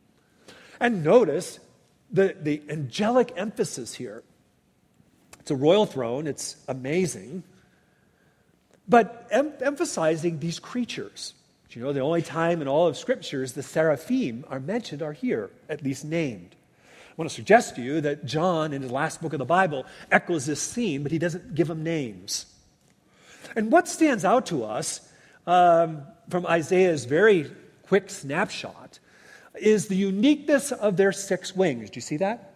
And 0.80 1.04
notice 1.04 1.60
the, 2.10 2.36
the 2.40 2.62
angelic 2.68 3.32
emphasis 3.36 3.94
here. 3.94 4.22
It's 5.40 5.50
a 5.50 5.56
royal 5.56 5.86
throne, 5.86 6.26
it's 6.26 6.56
amazing, 6.68 7.44
but 8.88 9.28
em- 9.30 9.52
emphasizing 9.60 10.38
these 10.38 10.58
creatures. 10.58 11.34
You 11.76 11.82
know, 11.82 11.92
the 11.92 12.00
only 12.00 12.22
time 12.22 12.62
in 12.62 12.68
all 12.68 12.86
of 12.86 12.96
scriptures 12.96 13.52
the 13.52 13.62
seraphim 13.62 14.46
are 14.48 14.58
mentioned 14.58 15.02
are 15.02 15.12
here, 15.12 15.50
at 15.68 15.84
least 15.84 16.06
named. 16.06 16.56
I 16.88 17.12
want 17.18 17.28
to 17.28 17.34
suggest 17.34 17.76
to 17.76 17.82
you 17.82 18.00
that 18.00 18.24
John, 18.24 18.72
in 18.72 18.80
his 18.80 18.90
last 18.90 19.20
book 19.20 19.34
of 19.34 19.38
the 19.38 19.44
Bible, 19.44 19.84
echoes 20.10 20.46
this 20.46 20.72
theme, 20.72 21.02
but 21.02 21.12
he 21.12 21.18
doesn't 21.18 21.54
give 21.54 21.68
them 21.68 21.82
names. 21.82 22.46
And 23.54 23.70
what 23.70 23.88
stands 23.88 24.24
out 24.24 24.46
to 24.46 24.64
us 24.64 25.06
um, 25.46 26.00
from 26.30 26.46
Isaiah's 26.46 27.04
very 27.04 27.50
quick 27.82 28.08
snapshot 28.08 28.98
is 29.60 29.88
the 29.88 29.96
uniqueness 29.96 30.72
of 30.72 30.96
their 30.96 31.12
six 31.12 31.54
wings. 31.54 31.90
Do 31.90 31.96
you 31.96 32.02
see 32.02 32.18
that? 32.18 32.54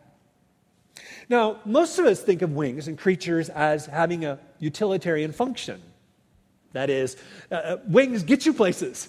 Now, 1.28 1.60
most 1.64 1.98
of 1.98 2.06
us 2.06 2.20
think 2.20 2.42
of 2.42 2.52
wings 2.52 2.88
and 2.88 2.98
creatures 2.98 3.48
as 3.48 3.86
having 3.86 4.24
a 4.24 4.38
utilitarian 4.58 5.32
function. 5.32 5.80
That 6.72 6.90
is, 6.90 7.16
uh, 7.50 7.54
uh 7.54 7.76
wings 7.86 8.22
get 8.22 8.46
you 8.46 8.52
places. 8.52 9.08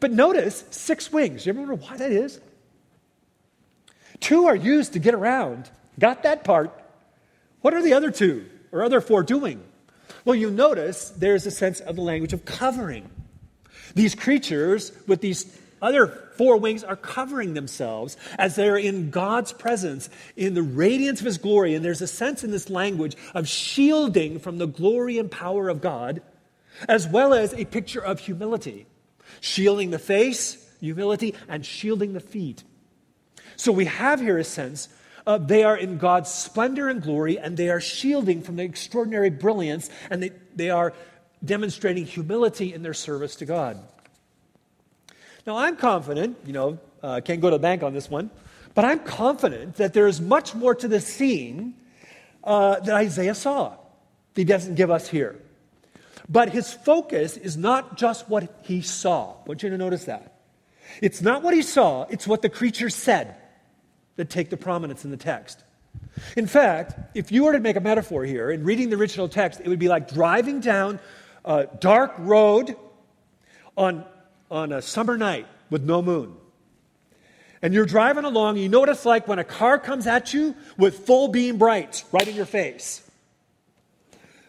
But 0.00 0.12
notice 0.12 0.64
six 0.70 1.12
wings. 1.12 1.44
Do 1.44 1.48
you 1.48 1.52
ever 1.54 1.72
wonder 1.72 1.84
why 1.84 1.96
that 1.96 2.12
is? 2.12 2.40
Two 4.20 4.46
are 4.46 4.56
used 4.56 4.92
to 4.94 4.98
get 4.98 5.14
around. 5.14 5.70
Got 5.98 6.22
that 6.22 6.44
part. 6.44 6.72
What 7.60 7.74
are 7.74 7.82
the 7.82 7.94
other 7.94 8.10
two 8.10 8.46
or 8.72 8.82
other 8.82 9.00
four 9.00 9.22
doing? 9.22 9.62
Well, 10.24 10.34
you 10.34 10.50
notice 10.50 11.10
there's 11.10 11.46
a 11.46 11.50
sense 11.50 11.80
of 11.80 11.96
the 11.96 12.02
language 12.02 12.32
of 12.32 12.44
covering. 12.44 13.10
These 13.94 14.14
creatures 14.14 14.92
with 15.06 15.20
these 15.20 15.58
other 15.80 16.27
four 16.38 16.56
wings 16.56 16.84
are 16.84 16.96
covering 16.96 17.52
themselves 17.52 18.16
as 18.38 18.56
they're 18.56 18.78
in 18.78 19.10
God's 19.10 19.52
presence, 19.52 20.08
in 20.36 20.54
the 20.54 20.62
radiance 20.62 21.20
of 21.20 21.26
His 21.26 21.36
glory. 21.36 21.74
And 21.74 21.84
there's 21.84 22.00
a 22.00 22.06
sense 22.06 22.44
in 22.44 22.52
this 22.52 22.70
language 22.70 23.16
of 23.34 23.46
shielding 23.48 24.38
from 24.38 24.58
the 24.58 24.66
glory 24.66 25.18
and 25.18 25.30
power 25.30 25.68
of 25.68 25.80
God, 25.80 26.22
as 26.88 27.06
well 27.06 27.34
as 27.34 27.52
a 27.52 27.64
picture 27.64 28.00
of 28.00 28.20
humility. 28.20 28.86
Shielding 29.40 29.90
the 29.90 29.98
face, 29.98 30.66
humility, 30.80 31.34
and 31.48 31.66
shielding 31.66 32.14
the 32.14 32.20
feet. 32.20 32.62
So 33.56 33.72
we 33.72 33.86
have 33.86 34.20
here 34.20 34.38
a 34.38 34.44
sense 34.44 34.88
uh, 35.26 35.36
they 35.36 35.62
are 35.62 35.76
in 35.76 35.98
God's 35.98 36.32
splendor 36.32 36.88
and 36.88 37.02
glory, 37.02 37.38
and 37.38 37.54
they 37.54 37.68
are 37.68 37.80
shielding 37.80 38.40
from 38.40 38.56
the 38.56 38.62
extraordinary 38.62 39.28
brilliance, 39.28 39.90
and 40.08 40.22
they, 40.22 40.30
they 40.56 40.70
are 40.70 40.94
demonstrating 41.44 42.06
humility 42.06 42.72
in 42.72 42.82
their 42.82 42.94
service 42.94 43.36
to 43.36 43.44
God. 43.44 43.78
Now, 45.48 45.56
I'm 45.56 45.76
confident, 45.76 46.36
you 46.44 46.52
know, 46.52 46.78
uh, 47.02 47.22
can't 47.24 47.40
go 47.40 47.48
to 47.48 47.56
the 47.56 47.58
bank 47.58 47.82
on 47.82 47.94
this 47.94 48.10
one, 48.10 48.30
but 48.74 48.84
I'm 48.84 48.98
confident 48.98 49.76
that 49.76 49.94
there 49.94 50.06
is 50.06 50.20
much 50.20 50.54
more 50.54 50.74
to 50.74 50.86
the 50.86 51.00
scene 51.00 51.72
uh, 52.44 52.80
that 52.80 52.94
Isaiah 52.94 53.34
saw 53.34 53.70
that 53.70 53.78
he 54.38 54.44
doesn't 54.44 54.74
give 54.74 54.90
us 54.90 55.08
here. 55.08 55.40
But 56.28 56.50
his 56.50 56.74
focus 56.74 57.38
is 57.38 57.56
not 57.56 57.96
just 57.96 58.28
what 58.28 58.60
he 58.60 58.82
saw. 58.82 59.36
I 59.42 59.48
want 59.48 59.62
you 59.62 59.70
to 59.70 59.78
notice 59.78 60.04
that. 60.04 60.38
It's 61.00 61.22
not 61.22 61.42
what 61.42 61.54
he 61.54 61.62
saw, 61.62 62.04
it's 62.10 62.26
what 62.26 62.42
the 62.42 62.50
creature 62.50 62.90
said 62.90 63.34
that 64.16 64.28
take 64.28 64.50
the 64.50 64.58
prominence 64.58 65.06
in 65.06 65.10
the 65.10 65.16
text. 65.16 65.64
In 66.36 66.46
fact, 66.46 66.94
if 67.14 67.32
you 67.32 67.44
were 67.44 67.52
to 67.52 67.60
make 67.60 67.76
a 67.76 67.80
metaphor 67.80 68.22
here 68.26 68.50
in 68.50 68.64
reading 68.64 68.90
the 68.90 68.96
original 68.96 69.30
text, 69.30 69.62
it 69.64 69.68
would 69.70 69.78
be 69.78 69.88
like 69.88 70.12
driving 70.12 70.60
down 70.60 71.00
a 71.46 71.66
dark 71.80 72.12
road 72.18 72.76
on, 73.78 74.04
on 74.50 74.72
a 74.72 74.82
summer 74.82 75.16
night 75.16 75.46
with 75.70 75.82
no 75.82 76.02
moon. 76.02 76.34
And 77.60 77.74
you're 77.74 77.86
driving 77.86 78.24
along, 78.24 78.56
you 78.56 78.68
know 78.68 78.80
what 78.80 78.88
it's 78.88 79.04
like 79.04 79.26
when 79.26 79.38
a 79.38 79.44
car 79.44 79.78
comes 79.78 80.06
at 80.06 80.32
you 80.32 80.54
with 80.76 81.06
full 81.06 81.28
beam 81.28 81.58
brights 81.58 82.04
right 82.12 82.26
in 82.26 82.36
your 82.36 82.46
face. 82.46 83.02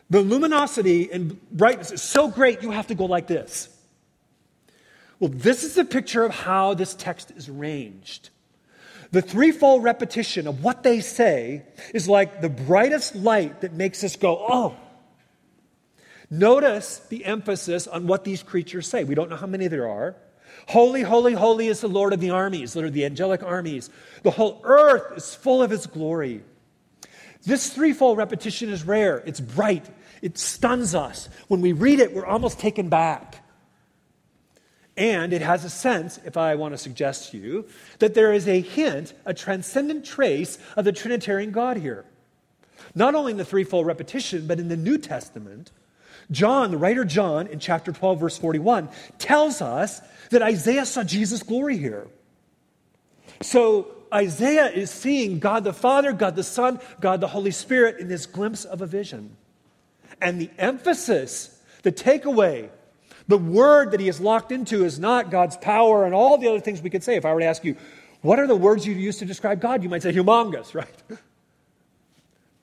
The 0.09 0.21
luminosity 0.21 1.11
and 1.11 1.39
brightness 1.51 1.91
is 1.91 2.01
so 2.01 2.27
great, 2.27 2.61
you 2.61 2.71
have 2.71 2.87
to 2.87 2.95
go 2.95 3.05
like 3.05 3.27
this. 3.27 3.69
Well, 5.19 5.31
this 5.33 5.63
is 5.63 5.77
a 5.77 5.85
picture 5.85 6.23
of 6.23 6.31
how 6.31 6.73
this 6.73 6.93
text 6.93 7.31
is 7.31 7.49
arranged. 7.49 8.29
The 9.11 9.21
threefold 9.21 9.83
repetition 9.83 10.47
of 10.47 10.63
what 10.63 10.83
they 10.83 11.01
say 11.01 11.63
is 11.93 12.07
like 12.07 12.41
the 12.41 12.49
brightest 12.49 13.15
light 13.15 13.61
that 13.61 13.73
makes 13.73 14.03
us 14.03 14.15
go, 14.15 14.37
oh. 14.49 14.75
Notice 16.29 16.99
the 17.09 17.25
emphasis 17.25 17.87
on 17.87 18.05
what 18.05 18.23
these 18.23 18.43
creatures 18.43 18.87
say. 18.87 19.03
We 19.03 19.15
don't 19.15 19.29
know 19.29 19.35
how 19.35 19.47
many 19.47 19.67
there 19.67 19.87
are. 19.87 20.15
Holy, 20.67 21.01
holy, 21.01 21.33
holy 21.33 21.67
is 21.67 21.81
the 21.81 21.87
Lord 21.87 22.13
of 22.13 22.19
the 22.19 22.29
armies, 22.29 22.73
that 22.73 22.83
are 22.83 22.89
the 22.89 23.05
angelic 23.05 23.41
armies. 23.41 23.89
The 24.23 24.31
whole 24.31 24.61
earth 24.63 25.17
is 25.17 25.33
full 25.33 25.63
of 25.63 25.71
his 25.71 25.87
glory. 25.87 26.43
This 27.43 27.71
threefold 27.73 28.17
repetition 28.17 28.69
is 28.69 28.83
rare. 28.83 29.17
It's 29.25 29.39
bright. 29.39 29.85
It 30.21 30.37
stuns 30.37 30.93
us. 30.93 31.29
When 31.47 31.61
we 31.61 31.71
read 31.71 31.99
it, 31.99 32.13
we're 32.13 32.25
almost 32.25 32.59
taken 32.59 32.89
back. 32.89 33.43
And 34.97 35.31
it 35.31 35.41
has 35.41 35.63
a 35.63 35.69
sense, 35.69 36.19
if 36.25 36.35
I 36.35 36.55
want 36.55 36.73
to 36.73 36.77
suggest 36.77 37.31
to 37.31 37.37
you, 37.37 37.67
that 37.99 38.15
there 38.15 38.33
is 38.33 38.47
a 38.47 38.59
hint, 38.59 39.13
a 39.25 39.33
transcendent 39.33 40.05
trace 40.05 40.59
of 40.75 40.83
the 40.83 40.91
Trinitarian 40.91 41.51
God 41.51 41.77
here. 41.77 42.05
Not 42.93 43.15
only 43.15 43.31
in 43.31 43.37
the 43.37 43.45
threefold 43.45 43.85
repetition, 43.85 44.45
but 44.45 44.59
in 44.59 44.67
the 44.67 44.75
New 44.75 44.97
Testament, 44.97 45.71
John, 46.31 46.71
the 46.71 46.77
writer 46.77 47.05
John, 47.05 47.47
in 47.47 47.59
chapter 47.59 47.91
12, 47.91 48.19
verse 48.19 48.37
41, 48.37 48.89
tells 49.17 49.61
us 49.61 50.01
that 50.29 50.41
Isaiah 50.41 50.85
saw 50.85 51.03
Jesus' 51.03 51.43
glory 51.43 51.77
here. 51.77 52.07
So 53.41 53.87
Isaiah 54.13 54.67
is 54.67 54.91
seeing 54.91 55.39
God 55.39 55.63
the 55.63 55.73
Father, 55.73 56.13
God 56.13 56.35
the 56.35 56.43
Son, 56.43 56.79
God 56.99 57.21
the 57.21 57.27
Holy 57.27 57.51
Spirit 57.51 57.99
in 57.99 58.07
this 58.07 58.25
glimpse 58.25 58.65
of 58.65 58.81
a 58.81 58.85
vision. 58.85 59.35
And 60.21 60.39
the 60.39 60.49
emphasis, 60.57 61.59
the 61.83 61.91
takeaway, 61.91 62.69
the 63.27 63.37
word 63.37 63.91
that 63.91 63.99
he 63.99 64.07
is 64.07 64.19
locked 64.19 64.51
into 64.51 64.83
is 64.83 64.99
not 64.99 65.31
God's 65.31 65.55
power 65.57 66.05
and 66.05 66.13
all 66.13 66.37
the 66.37 66.47
other 66.47 66.59
things 66.59 66.81
we 66.81 66.89
could 66.89 67.03
say. 67.03 67.15
If 67.15 67.25
I 67.25 67.33
were 67.33 67.39
to 67.39 67.45
ask 67.45 67.63
you, 67.63 67.75
what 68.21 68.39
are 68.39 68.47
the 68.47 68.55
words 68.55 68.85
you 68.85 68.93
use 68.93 69.17
to 69.19 69.25
describe 69.25 69.61
God? 69.61 69.83
You 69.83 69.89
might 69.89 70.03
say 70.03 70.11
humongous, 70.11 70.73
right? 70.75 71.19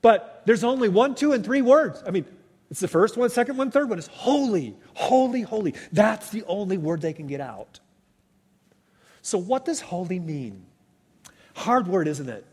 But 0.01 0.43
there's 0.45 0.63
only 0.63 0.89
one, 0.89 1.15
two, 1.15 1.33
and 1.33 1.43
three 1.43 1.61
words. 1.61 2.03
I 2.05 2.11
mean, 2.11 2.25
it's 2.69 2.79
the 2.79 2.87
first 2.87 3.15
one, 3.15 3.29
second 3.29 3.57
one, 3.57 3.71
third 3.71 3.89
one. 3.89 3.97
It's 3.97 4.07
holy, 4.07 4.75
holy, 4.93 5.41
holy. 5.41 5.73
That's 5.91 6.29
the 6.29 6.43
only 6.45 6.77
word 6.77 7.01
they 7.01 7.13
can 7.13 7.27
get 7.27 7.39
out. 7.39 7.79
So, 9.21 9.37
what 9.37 9.65
does 9.65 9.79
holy 9.81 10.19
mean? 10.19 10.65
Hard 11.55 11.87
word, 11.87 12.07
isn't 12.07 12.29
it? 12.29 12.45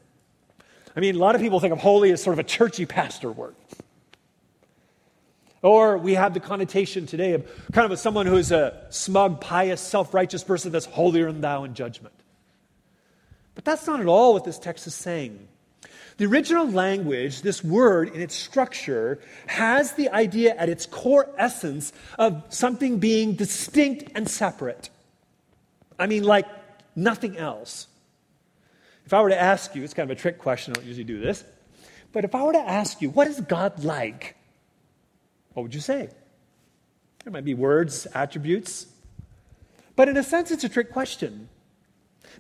I 0.97 1.01
mean, 1.01 1.17
a 1.17 1.19
lot 1.19 1.35
of 1.35 1.41
people 1.41 1.61
think 1.61 1.73
of 1.73 1.81
holy 1.81 2.13
as 2.13 2.23
sort 2.23 2.35
of 2.35 2.39
a 2.39 2.49
churchy 2.49 2.87
pastor 2.87 3.31
word. 3.31 3.55
Or 5.63 5.99
we 5.99 6.15
have 6.15 6.35
the 6.35 6.41
connotation 6.41 7.07
today 7.07 7.33
of 7.33 7.51
kind 7.73 7.87
of 7.87 7.91
a, 7.91 7.97
someone 7.97 8.27
who's 8.27 8.53
a 8.53 8.87
smug, 8.91 9.41
pious, 9.41 9.81
self 9.81 10.15
righteous 10.15 10.45
person 10.45 10.71
that's 10.71 10.87
holier 10.87 11.33
than 11.33 11.41
thou 11.41 11.65
in 11.65 11.75
judgment. 11.75 12.15
But 13.55 13.65
that's 13.65 13.87
not 13.87 14.01
at 14.01 14.07
all 14.07 14.35
what 14.35 14.45
this 14.45 14.59
text 14.59 14.87
is 14.87 14.95
saying. 14.95 15.49
The 16.17 16.27
original 16.27 16.69
language, 16.69 17.43
this 17.43 17.65
word 17.65 18.15
in 18.15 18.21
its 18.21 18.35
structure, 18.35 19.21
has 19.47 19.93
the 19.93 20.11
idea 20.11 20.55
at 20.55 20.69
its 20.69 20.87
core 20.87 21.29
essence 21.37 21.93
of 22.19 22.45
something 22.51 22.99
being 22.99 23.35
distinct 23.35 24.13
and 24.15 24.29
separate. 24.29 24.91
I 25.99 26.07
mean, 26.07 26.23
like 26.23 26.47
nothing 26.95 27.37
else. 27.37 27.89
If 29.07 29.13
I 29.13 29.21
were 29.23 29.31
to 29.31 29.41
ask 29.41 29.75
you, 29.75 29.83
it's 29.83 29.95
kind 29.95 30.11
of 30.11 30.17
a 30.17 30.21
trick 30.21 30.39
question, 30.39 30.73
I 30.73 30.75
don't 30.77 30.87
usually 30.87 31.05
do 31.05 31.21
this, 31.21 31.45
but 32.13 32.25
if 32.25 32.35
I 32.35 32.45
were 32.45 32.53
to 32.53 32.59
ask 32.59 33.03
you, 33.03 33.11
what 33.11 33.27
is 33.27 33.41
God 33.41 33.83
like? 33.83 34.37
What 35.53 35.65
would 35.65 35.75
you 35.75 35.81
say? 35.81 36.09
There 37.25 37.33
might 37.33 37.45
be 37.45 37.55
words, 37.55 38.07
attributes. 38.15 38.87
But 39.97 40.09
in 40.09 40.17
a 40.17 40.23
sense, 40.23 40.51
it's 40.51 40.65
a 40.65 40.69
trick 40.69 40.93
question. 40.93 41.49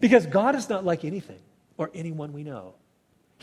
Because 0.00 0.26
God 0.26 0.54
is 0.54 0.68
not 0.68 0.84
like 0.84 1.04
anything 1.04 1.40
or 1.76 1.90
anyone 1.94 2.32
we 2.32 2.44
know. 2.44 2.74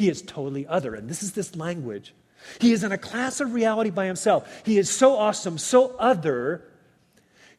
He 0.02 0.10
is 0.10 0.24
totally 0.24 0.66
other. 0.66 0.96
And 0.96 1.08
this 1.08 1.22
is 1.22 1.34
this 1.34 1.56
language. 1.56 2.16
He 2.60 2.72
is 2.72 2.84
in 2.84 2.92
a 2.92 2.98
class 2.98 3.40
of 3.40 3.54
reality 3.54 3.92
by 3.92 4.08
himself. 4.08 4.64
He 4.66 4.80
is 4.80 4.90
so 4.90 5.16
awesome, 5.16 5.60
so 5.60 5.96
other. 6.00 6.68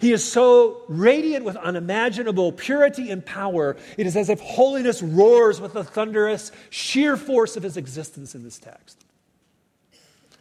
He 0.00 0.12
is 0.12 0.24
so 0.24 0.82
radiant 0.88 1.44
with 1.44 1.54
unimaginable 1.54 2.50
purity 2.50 3.12
and 3.12 3.24
power. 3.24 3.76
It 3.96 4.08
is 4.08 4.16
as 4.16 4.28
if 4.28 4.40
holiness 4.40 5.04
roars 5.04 5.60
with 5.60 5.74
the 5.74 5.84
thunderous 5.84 6.50
sheer 6.68 7.16
force 7.16 7.56
of 7.56 7.62
his 7.62 7.76
existence 7.76 8.34
in 8.34 8.42
this 8.42 8.58
text. 8.58 9.04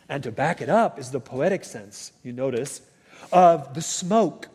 And 0.10 0.24
to 0.24 0.32
back 0.32 0.60
it 0.60 0.70
up 0.70 0.98
is 0.98 1.12
the 1.12 1.20
poetic 1.20 1.64
sense, 1.64 2.14
you 2.24 2.34
notice, 2.34 2.82
of 3.32 3.76
the 3.76 3.82
smoke 3.84 4.48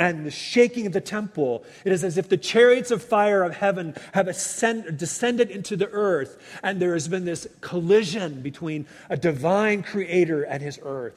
and 0.00 0.24
the 0.24 0.30
shaking 0.30 0.86
of 0.86 0.94
the 0.94 1.00
temple. 1.00 1.62
It 1.84 1.92
is 1.92 2.02
as 2.02 2.16
if 2.16 2.30
the 2.30 2.38
chariots 2.38 2.90
of 2.90 3.02
fire 3.02 3.42
of 3.42 3.54
heaven 3.54 3.94
have 4.14 4.28
ascend, 4.28 4.96
descended 4.96 5.50
into 5.50 5.76
the 5.76 5.90
earth, 5.90 6.42
and 6.62 6.80
there 6.80 6.94
has 6.94 7.06
been 7.06 7.26
this 7.26 7.46
collision 7.60 8.40
between 8.40 8.86
a 9.10 9.18
divine 9.18 9.82
creator 9.82 10.42
and 10.42 10.62
his 10.62 10.80
earth. 10.82 11.12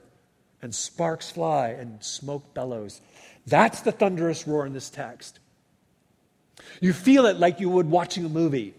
And 0.62 0.76
sparks 0.76 1.32
fly 1.32 1.70
and 1.70 2.04
smoke 2.04 2.54
bellows. 2.54 3.00
That's 3.48 3.82
the 3.82 3.94
thunderous 3.94 4.46
roar 4.48 4.66
in 4.66 4.74
this 4.74 4.90
text. 4.90 5.40
You 6.82 6.92
feel 6.92 7.26
it 7.26 7.38
like 7.38 7.62
you 7.62 7.70
would 7.70 7.90
watching 7.90 8.26
a 8.26 8.30
movie. 8.30 8.74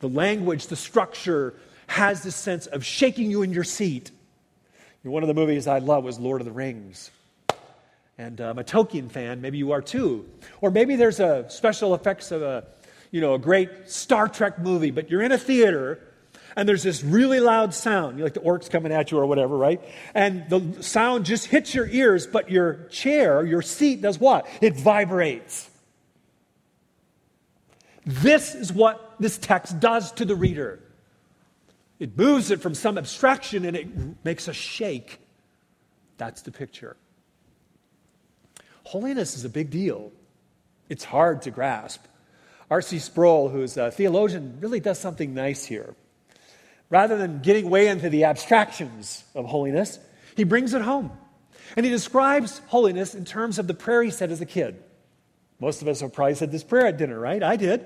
The 0.00 0.08
language, 0.08 0.66
the 0.66 0.76
structure, 0.76 1.54
has 1.86 2.22
this 2.22 2.36
sense 2.36 2.66
of 2.66 2.84
shaking 2.84 3.30
you 3.30 3.40
in 3.40 3.54
your 3.54 3.64
seat. 3.64 4.10
One 5.02 5.22
of 5.22 5.28
the 5.28 5.34
movies 5.34 5.66
I 5.66 5.78
love 5.78 6.04
was 6.04 6.18
Lord 6.18 6.42
of 6.42 6.44
the 6.44 6.52
Rings. 6.52 7.10
And 8.18 8.40
I'm 8.40 8.58
a 8.58 8.64
Tolkien 8.64 9.10
fan, 9.10 9.40
maybe 9.40 9.58
you 9.58 9.72
are 9.72 9.82
too. 9.82 10.28
Or 10.60 10.70
maybe 10.70 10.96
there's 10.96 11.20
a 11.20 11.44
special 11.50 11.94
effects 11.94 12.30
of 12.30 12.42
a, 12.42 12.64
you 13.10 13.20
know, 13.20 13.34
a 13.34 13.38
great 13.38 13.90
Star 13.90 14.28
Trek 14.28 14.58
movie, 14.58 14.90
but 14.90 15.10
you're 15.10 15.22
in 15.22 15.32
a 15.32 15.38
theater 15.38 16.00
and 16.56 16.66
there's 16.66 16.82
this 16.82 17.04
really 17.04 17.38
loud 17.38 17.74
sound, 17.74 18.16
you 18.16 18.24
like 18.24 18.32
the 18.32 18.40
orcs 18.40 18.70
coming 18.70 18.90
at 18.90 19.10
you 19.10 19.18
or 19.18 19.26
whatever, 19.26 19.58
right? 19.58 19.82
And 20.14 20.48
the 20.48 20.82
sound 20.82 21.26
just 21.26 21.46
hits 21.46 21.74
your 21.74 21.86
ears, 21.86 22.26
but 22.26 22.50
your 22.50 22.86
chair, 22.90 23.44
your 23.44 23.60
seat 23.60 24.00
does 24.00 24.18
what? 24.18 24.46
It 24.62 24.74
vibrates. 24.74 25.68
This 28.06 28.54
is 28.54 28.72
what 28.72 29.16
this 29.20 29.36
text 29.36 29.80
does 29.80 30.12
to 30.12 30.24
the 30.24 30.34
reader. 30.34 30.80
It 31.98 32.16
moves 32.16 32.50
it 32.50 32.62
from 32.62 32.74
some 32.74 32.96
abstraction 32.96 33.66
and 33.66 33.76
it 33.76 34.24
makes 34.24 34.48
us 34.48 34.56
shake. 34.56 35.20
That's 36.16 36.40
the 36.40 36.52
picture. 36.52 36.96
Holiness 38.86 39.36
is 39.36 39.44
a 39.44 39.48
big 39.48 39.70
deal. 39.70 40.12
It's 40.88 41.02
hard 41.02 41.42
to 41.42 41.50
grasp. 41.50 42.04
R.C. 42.70 43.00
Sproul, 43.00 43.48
who's 43.48 43.76
a 43.76 43.90
theologian, 43.90 44.58
really 44.60 44.78
does 44.78 44.96
something 45.00 45.34
nice 45.34 45.64
here. 45.64 45.96
Rather 46.88 47.18
than 47.18 47.40
getting 47.40 47.68
way 47.68 47.88
into 47.88 48.08
the 48.08 48.22
abstractions 48.22 49.24
of 49.34 49.44
holiness, 49.44 49.98
he 50.36 50.44
brings 50.44 50.72
it 50.72 50.82
home. 50.82 51.10
And 51.76 51.84
he 51.84 51.90
describes 51.90 52.60
holiness 52.68 53.16
in 53.16 53.24
terms 53.24 53.58
of 53.58 53.66
the 53.66 53.74
prayer 53.74 54.04
he 54.04 54.12
said 54.12 54.30
as 54.30 54.40
a 54.40 54.46
kid. 54.46 54.80
Most 55.58 55.82
of 55.82 55.88
us 55.88 55.98
have 55.98 56.12
probably 56.12 56.36
said 56.36 56.52
this 56.52 56.62
prayer 56.62 56.86
at 56.86 56.96
dinner, 56.96 57.18
right? 57.18 57.42
I 57.42 57.56
did. 57.56 57.84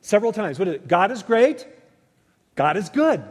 Several 0.00 0.32
times. 0.32 0.58
What 0.58 0.68
is 0.68 0.74
it? 0.76 0.88
God 0.88 1.10
is 1.10 1.22
great. 1.22 1.66
God 2.54 2.78
is 2.78 2.88
good. 2.88 3.22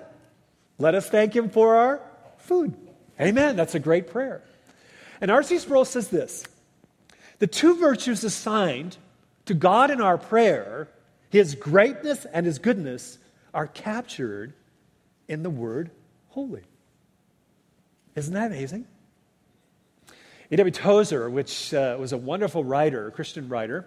Let 0.77 0.93
us 0.93 1.09
thank 1.09 1.35
Him 1.35 1.49
for 1.49 1.77
our 1.77 2.01
food. 2.37 2.77
Amen. 3.19 3.55
That's 3.55 3.73
a 3.73 3.79
great 3.79 4.11
prayer. 4.11 4.43
And 5.19 5.31
R.C. 5.31 5.57
Sproul 5.57 5.85
says 5.85 6.09
this 6.09 6.45
The 7.39 7.47
two 7.47 7.77
virtues 7.77 8.23
assigned 8.23 8.97
to 9.45 9.53
God 9.53 9.91
in 9.91 10.01
our 10.01 10.17
prayer, 10.17 10.89
His 11.29 11.55
greatness 11.55 12.25
and 12.25 12.45
His 12.45 12.59
goodness, 12.59 13.17
are 13.53 13.67
captured 13.67 14.53
in 15.27 15.43
the 15.43 15.49
word 15.49 15.91
holy. 16.29 16.63
Isn't 18.15 18.33
that 18.33 18.47
amazing? 18.47 18.85
A.W. 20.51 20.71
Tozer, 20.71 21.29
which 21.29 21.73
uh, 21.73 21.97
was 21.99 22.11
a 22.13 22.17
wonderful 22.17 22.63
writer, 22.63 23.07
a 23.07 23.11
Christian 23.11 23.49
writer, 23.49 23.85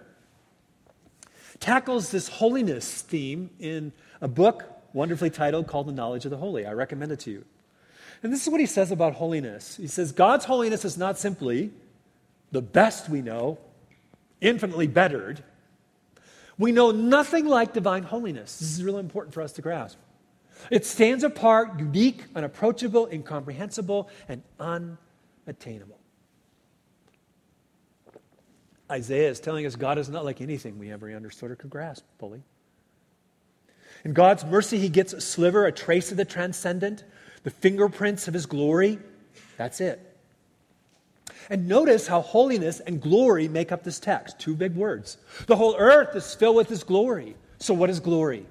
tackles 1.59 2.11
this 2.11 2.27
holiness 2.27 3.01
theme 3.01 3.49
in 3.59 3.91
a 4.21 4.27
book 4.27 4.65
wonderfully 4.93 5.29
titled 5.29 5.67
called 5.67 5.87
The 5.87 5.93
Knowledge 5.93 6.25
of 6.25 6.31
the 6.31 6.37
Holy. 6.37 6.65
I 6.65 6.73
recommend 6.73 7.11
it 7.11 7.19
to 7.21 7.31
you. 7.31 7.45
And 8.21 8.33
this 8.33 8.43
is 8.43 8.49
what 8.49 8.59
he 8.59 8.65
says 8.65 8.91
about 8.91 9.13
holiness. 9.13 9.77
He 9.77 9.87
says, 9.87 10.11
God's 10.11 10.45
holiness 10.45 10.83
is 10.83 10.97
not 10.97 11.17
simply 11.17 11.71
the 12.51 12.61
best 12.61 13.09
we 13.09 13.21
know, 13.21 13.57
infinitely 14.41 14.87
bettered. 14.87 15.43
We 16.57 16.71
know 16.71 16.91
nothing 16.91 17.45
like 17.45 17.73
divine 17.73 18.03
holiness. 18.03 18.59
This 18.59 18.71
is 18.71 18.83
really 18.83 18.99
important 18.99 19.33
for 19.33 19.41
us 19.41 19.53
to 19.53 19.61
grasp. 19.61 19.97
It 20.69 20.85
stands 20.85 21.23
apart, 21.23 21.79
unique, 21.79 22.23
unapproachable, 22.35 23.07
incomprehensible, 23.11 24.09
and 24.27 24.43
unattainable. 24.59 25.97
Isaiah 28.91 29.29
is 29.29 29.39
telling 29.39 29.65
us 29.65 29.75
God 29.75 29.97
is 29.97 30.09
not 30.09 30.25
like 30.25 30.41
anything 30.41 30.79
we 30.79 30.91
ever 30.91 31.11
understood 31.11 31.51
or 31.51 31.55
could 31.55 31.69
grasp 31.69 32.03
fully. 32.17 32.41
In 34.03 34.13
God's 34.13 34.45
mercy, 34.45 34.79
He 34.79 34.89
gets 34.89 35.13
a 35.13 35.21
sliver, 35.21 35.65
a 35.65 35.71
trace 35.71 36.11
of 36.11 36.17
the 36.17 36.25
transcendent, 36.25 37.03
the 37.43 37.51
fingerprints 37.51 38.27
of 38.27 38.33
His 38.33 38.45
glory. 38.45 38.99
That's 39.57 39.79
it. 39.79 40.08
And 41.49 41.67
notice 41.67 42.07
how 42.07 42.21
holiness 42.21 42.79
and 42.79 43.01
glory 43.01 43.47
make 43.47 43.71
up 43.71 43.83
this 43.83 43.99
text. 43.99 44.39
Two 44.39 44.55
big 44.55 44.75
words. 44.75 45.17
The 45.47 45.55
whole 45.55 45.75
earth 45.77 46.15
is 46.15 46.35
filled 46.35 46.55
with 46.55 46.69
His 46.69 46.83
glory. 46.83 47.35
So, 47.57 47.73
what 47.73 47.89
is 47.89 47.99
glory? 47.99 48.45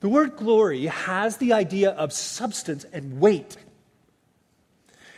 The 0.00 0.08
word 0.08 0.36
glory 0.36 0.86
has 0.86 1.36
the 1.36 1.52
idea 1.52 1.90
of 1.90 2.12
substance 2.12 2.84
and 2.92 3.20
weight. 3.20 3.56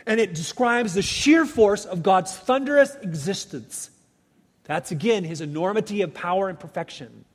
And 0.05 0.19
it 0.19 0.35
describes 0.35 0.93
the 0.93 1.01
sheer 1.01 1.45
force 1.45 1.85
of 1.85 2.03
God's 2.03 2.35
thunderous 2.37 2.95
existence. 3.01 3.89
That's 4.65 4.91
again 4.91 5.23
his 5.23 5.41
enormity 5.41 6.03
of 6.03 6.13
power 6.13 6.49
and 6.49 6.59
perfection. 6.59 7.25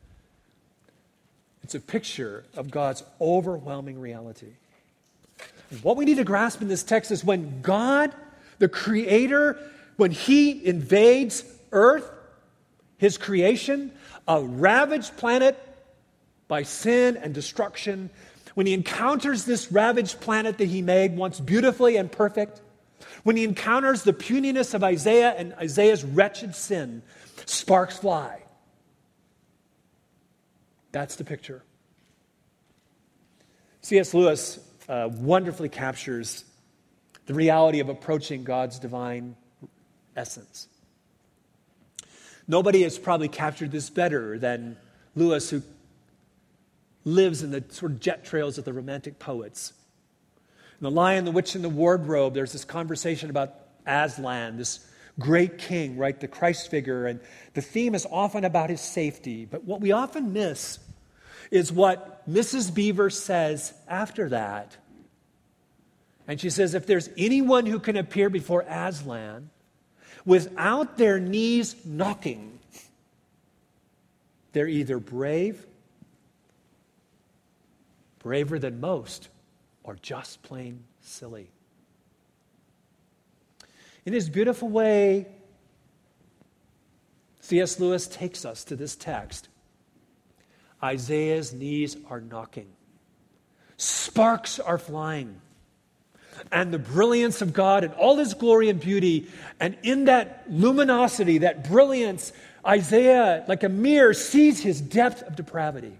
It's 1.64 1.74
a 1.74 1.80
picture 1.80 2.44
of 2.56 2.70
God's 2.70 3.02
overwhelming 3.20 4.00
reality. 4.00 4.54
And 5.70 5.82
what 5.82 5.96
we 5.96 6.04
need 6.04 6.16
to 6.16 6.24
grasp 6.24 6.62
in 6.62 6.68
this 6.68 6.82
text 6.82 7.10
is 7.10 7.24
when 7.24 7.62
God, 7.62 8.14
the 8.60 8.68
Creator, 8.68 9.58
when 9.96 10.12
He 10.12 10.64
invades 10.64 11.44
earth, 11.72 12.08
His 12.96 13.18
creation, 13.18 13.90
a 14.28 14.40
ravaged 14.40 15.16
planet 15.16 15.58
by 16.46 16.62
sin 16.62 17.16
and 17.16 17.34
destruction, 17.34 18.10
when 18.54 18.66
he 18.66 18.74
encounters 18.74 19.44
this 19.44 19.72
ravaged 19.72 20.20
planet 20.20 20.58
that 20.58 20.66
he 20.66 20.82
made 20.82 21.16
once 21.16 21.40
beautifully 21.40 21.96
and 21.96 22.10
perfect, 22.10 22.60
when 23.22 23.36
he 23.36 23.44
encounters 23.44 24.02
the 24.02 24.12
puniness 24.12 24.74
of 24.74 24.84
Isaiah 24.84 25.30
and 25.30 25.54
Isaiah's 25.54 26.04
wretched 26.04 26.54
sin, 26.54 27.02
sparks 27.46 27.98
fly. 27.98 28.42
That's 30.92 31.16
the 31.16 31.24
picture. 31.24 31.62
C.S. 33.82 34.12
Lewis 34.12 34.58
uh, 34.88 35.08
wonderfully 35.10 35.68
captures 35.68 36.44
the 37.30 37.34
reality 37.34 37.78
of 37.78 37.88
approaching 37.88 38.42
God's 38.42 38.80
divine 38.80 39.36
essence. 40.16 40.66
Nobody 42.48 42.82
has 42.82 42.98
probably 42.98 43.28
captured 43.28 43.70
this 43.70 43.88
better 43.88 44.36
than 44.36 44.76
Lewis, 45.14 45.48
who 45.48 45.62
lives 47.04 47.44
in 47.44 47.52
the 47.52 47.62
sort 47.68 47.92
of 47.92 48.00
jet 48.00 48.24
trails 48.24 48.58
of 48.58 48.64
the 48.64 48.72
Romantic 48.72 49.20
poets. 49.20 49.72
In 50.80 50.82
The 50.82 50.90
Lion, 50.90 51.24
the 51.24 51.30
Witch, 51.30 51.54
and 51.54 51.62
the 51.62 51.68
Wardrobe, 51.68 52.34
there's 52.34 52.50
this 52.50 52.64
conversation 52.64 53.30
about 53.30 53.54
Aslan, 53.86 54.56
this 54.56 54.84
great 55.16 55.56
king, 55.56 55.96
right? 55.98 56.18
The 56.18 56.26
Christ 56.26 56.68
figure. 56.68 57.06
And 57.06 57.20
the 57.54 57.62
theme 57.62 57.94
is 57.94 58.08
often 58.10 58.44
about 58.44 58.70
his 58.70 58.80
safety. 58.80 59.44
But 59.44 59.62
what 59.62 59.80
we 59.80 59.92
often 59.92 60.32
miss 60.32 60.80
is 61.52 61.70
what 61.70 62.28
Mrs. 62.28 62.74
Beaver 62.74 63.08
says 63.08 63.72
after 63.86 64.30
that. 64.30 64.76
And 66.30 66.40
she 66.40 66.48
says, 66.48 66.74
if 66.74 66.86
there's 66.86 67.10
anyone 67.18 67.66
who 67.66 67.80
can 67.80 67.96
appear 67.96 68.30
before 68.30 68.60
Aslan 68.62 69.50
without 70.24 70.96
their 70.96 71.18
knees 71.18 71.74
knocking, 71.84 72.60
they're 74.52 74.68
either 74.68 75.00
brave 75.00 75.66
braver 78.20 78.60
than 78.60 78.78
most, 78.78 79.28
or 79.82 79.96
just 80.02 80.40
plain 80.44 80.84
silly. 81.00 81.50
In 84.06 84.12
his 84.12 84.30
beautiful 84.30 84.68
way, 84.68 85.26
C.S. 87.40 87.80
Lewis 87.80 88.06
takes 88.06 88.44
us 88.44 88.62
to 88.64 88.76
this 88.76 88.94
text. 88.94 89.48
Isaiah's 90.80 91.52
knees 91.52 91.96
are 92.08 92.20
knocking, 92.20 92.68
sparks 93.76 94.60
are 94.60 94.78
flying. 94.78 95.40
And 96.52 96.74
the 96.74 96.78
brilliance 96.78 97.42
of 97.42 97.52
God 97.52 97.84
and 97.84 97.94
all 97.94 98.16
his 98.16 98.34
glory 98.34 98.68
and 98.68 98.80
beauty, 98.80 99.28
and 99.60 99.76
in 99.82 100.06
that 100.06 100.44
luminosity, 100.48 101.38
that 101.38 101.68
brilliance, 101.68 102.32
Isaiah, 102.66 103.44
like 103.46 103.62
a 103.62 103.68
mirror, 103.68 104.14
sees 104.14 104.60
his 104.60 104.80
depth 104.80 105.22
of 105.22 105.36
depravity 105.36 105.96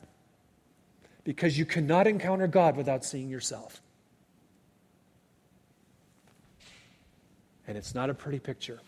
because 1.24 1.56
you 1.56 1.64
cannot 1.64 2.06
encounter 2.06 2.46
God 2.46 2.76
without 2.76 3.04
seeing 3.04 3.28
yourself. 3.28 3.80
And 7.68 7.78
it's 7.78 7.94
not 7.94 8.10
a 8.10 8.14
pretty 8.14 8.40
picture. 8.40 8.80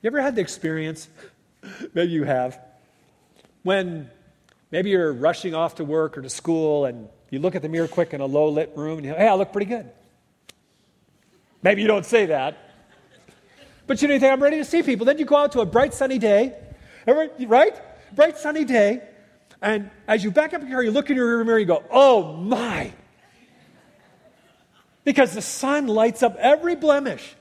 You 0.00 0.08
ever 0.08 0.20
had 0.20 0.36
the 0.36 0.42
experience, 0.42 1.08
maybe 1.94 2.12
you 2.12 2.24
have, 2.24 2.60
when 3.64 4.10
maybe 4.70 4.90
you're 4.90 5.12
rushing 5.12 5.54
off 5.54 5.76
to 5.76 5.84
work 5.84 6.16
or 6.16 6.22
to 6.22 6.30
school 6.30 6.84
and 6.84 7.08
you 7.34 7.40
look 7.40 7.54
at 7.56 7.62
the 7.62 7.68
mirror 7.68 7.88
quick 7.88 8.14
in 8.14 8.20
a 8.20 8.26
low 8.26 8.48
lit 8.48 8.72
room 8.76 8.98
and 8.98 9.06
you 9.06 9.12
go, 9.12 9.18
hey, 9.18 9.28
I 9.28 9.34
look 9.34 9.52
pretty 9.52 9.66
good. 9.66 9.90
Maybe 11.62 11.82
you 11.82 11.88
don't 11.88 12.06
say 12.06 12.26
that. 12.26 12.56
But 13.86 14.00
you 14.00 14.08
know, 14.08 14.14
you 14.14 14.20
think, 14.20 14.32
I'm 14.32 14.42
ready 14.42 14.58
to 14.58 14.64
see 14.64 14.82
people. 14.82 15.04
Then 15.04 15.18
you 15.18 15.24
go 15.24 15.36
out 15.36 15.52
to 15.52 15.60
a 15.60 15.66
bright 15.66 15.92
sunny 15.92 16.18
day, 16.18 16.54
right? 17.06 17.74
Bright 18.14 18.38
sunny 18.38 18.64
day, 18.64 19.02
and 19.60 19.90
as 20.06 20.22
you 20.22 20.30
back 20.30 20.54
up 20.54 20.62
your 20.62 20.70
car, 20.70 20.82
you 20.82 20.90
look 20.90 21.10
in 21.10 21.16
your 21.16 21.26
rear 21.26 21.44
mirror, 21.44 21.58
and 21.58 21.68
you 21.68 21.74
go, 21.74 21.82
oh 21.90 22.34
my. 22.36 22.92
Because 25.04 25.34
the 25.34 25.42
sun 25.42 25.86
lights 25.86 26.22
up 26.22 26.36
every 26.36 26.76
blemish. 26.76 27.34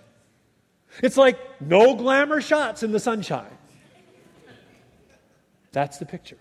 It's 1.02 1.18
like 1.18 1.38
no 1.62 1.96
glamour 1.96 2.42
shots 2.42 2.82
in 2.84 2.92
the 2.92 3.00
sunshine. 3.00 3.58
That's 5.72 5.98
the 5.98 6.06
picture. 6.06 6.38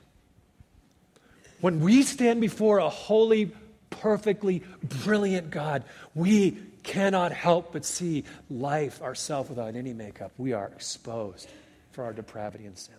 When 1.62 1.78
we 1.78 2.02
stand 2.02 2.40
before 2.40 2.78
a 2.78 2.88
holy, 2.88 3.52
perfectly 3.88 4.64
brilliant 4.82 5.52
God, 5.52 5.84
we 6.12 6.58
cannot 6.82 7.30
help 7.30 7.72
but 7.72 7.84
see 7.84 8.24
life 8.50 9.00
ourselves 9.00 9.48
without 9.48 9.76
any 9.76 9.92
makeup. 9.92 10.32
We 10.36 10.54
are 10.54 10.66
exposed 10.66 11.48
for 11.92 12.02
our 12.02 12.12
depravity 12.12 12.66
and 12.66 12.76
sin. 12.76 12.96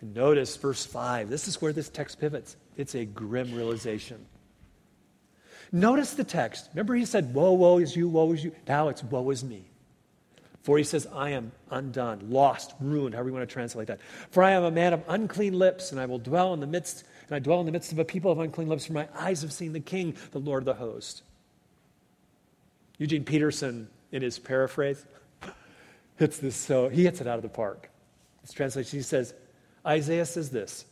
And 0.00 0.14
notice 0.14 0.56
verse 0.56 0.86
5. 0.86 1.28
This 1.28 1.46
is 1.46 1.60
where 1.60 1.74
this 1.74 1.90
text 1.90 2.18
pivots. 2.18 2.56
It's 2.78 2.94
a 2.94 3.04
grim 3.04 3.54
realization. 3.54 4.24
Notice 5.72 6.14
the 6.14 6.24
text. 6.24 6.70
Remember, 6.72 6.94
he 6.94 7.04
said, 7.04 7.34
Woe, 7.34 7.52
woe 7.52 7.76
is 7.76 7.94
you, 7.94 8.08
woe 8.08 8.32
is 8.32 8.42
you. 8.42 8.52
Now 8.66 8.88
it's 8.88 9.04
woe 9.04 9.28
is 9.28 9.44
me. 9.44 9.66
For 10.62 10.78
he 10.78 10.84
says, 10.84 11.08
I 11.12 11.30
am 11.30 11.50
undone, 11.70 12.30
lost, 12.30 12.74
ruined, 12.80 13.14
however 13.14 13.30
you 13.30 13.34
want 13.34 13.48
to 13.48 13.52
translate 13.52 13.88
that. 13.88 14.00
For 14.30 14.44
I 14.44 14.52
am 14.52 14.62
a 14.62 14.70
man 14.70 14.92
of 14.92 15.02
unclean 15.08 15.58
lips, 15.58 15.90
and 15.90 16.00
I 16.00 16.06
will 16.06 16.20
dwell 16.20 16.54
in 16.54 16.60
the 16.60 16.68
midst, 16.68 17.04
and 17.26 17.34
I 17.34 17.40
dwell 17.40 17.58
in 17.60 17.66
the 17.66 17.72
midst 17.72 17.90
of 17.90 17.98
a 17.98 18.04
people 18.04 18.30
of 18.30 18.38
unclean 18.38 18.68
lips, 18.68 18.86
for 18.86 18.92
my 18.92 19.08
eyes 19.16 19.42
have 19.42 19.52
seen 19.52 19.72
the 19.72 19.80
King, 19.80 20.16
the 20.30 20.38
Lord 20.38 20.62
of 20.62 20.66
the 20.66 20.74
host. 20.74 21.22
Eugene 22.98 23.24
Peterson, 23.24 23.88
in 24.12 24.22
his 24.22 24.38
paraphrase, 24.38 25.04
hits 26.16 26.38
this 26.38 26.54
so 26.54 26.88
he 26.88 27.04
hits 27.04 27.20
it 27.20 27.26
out 27.26 27.36
of 27.36 27.42
the 27.42 27.48
park. 27.48 27.90
His 28.42 28.52
translation, 28.52 29.00
he 29.00 29.02
says, 29.02 29.34
Isaiah 29.84 30.26
says 30.26 30.50
this 30.50 30.84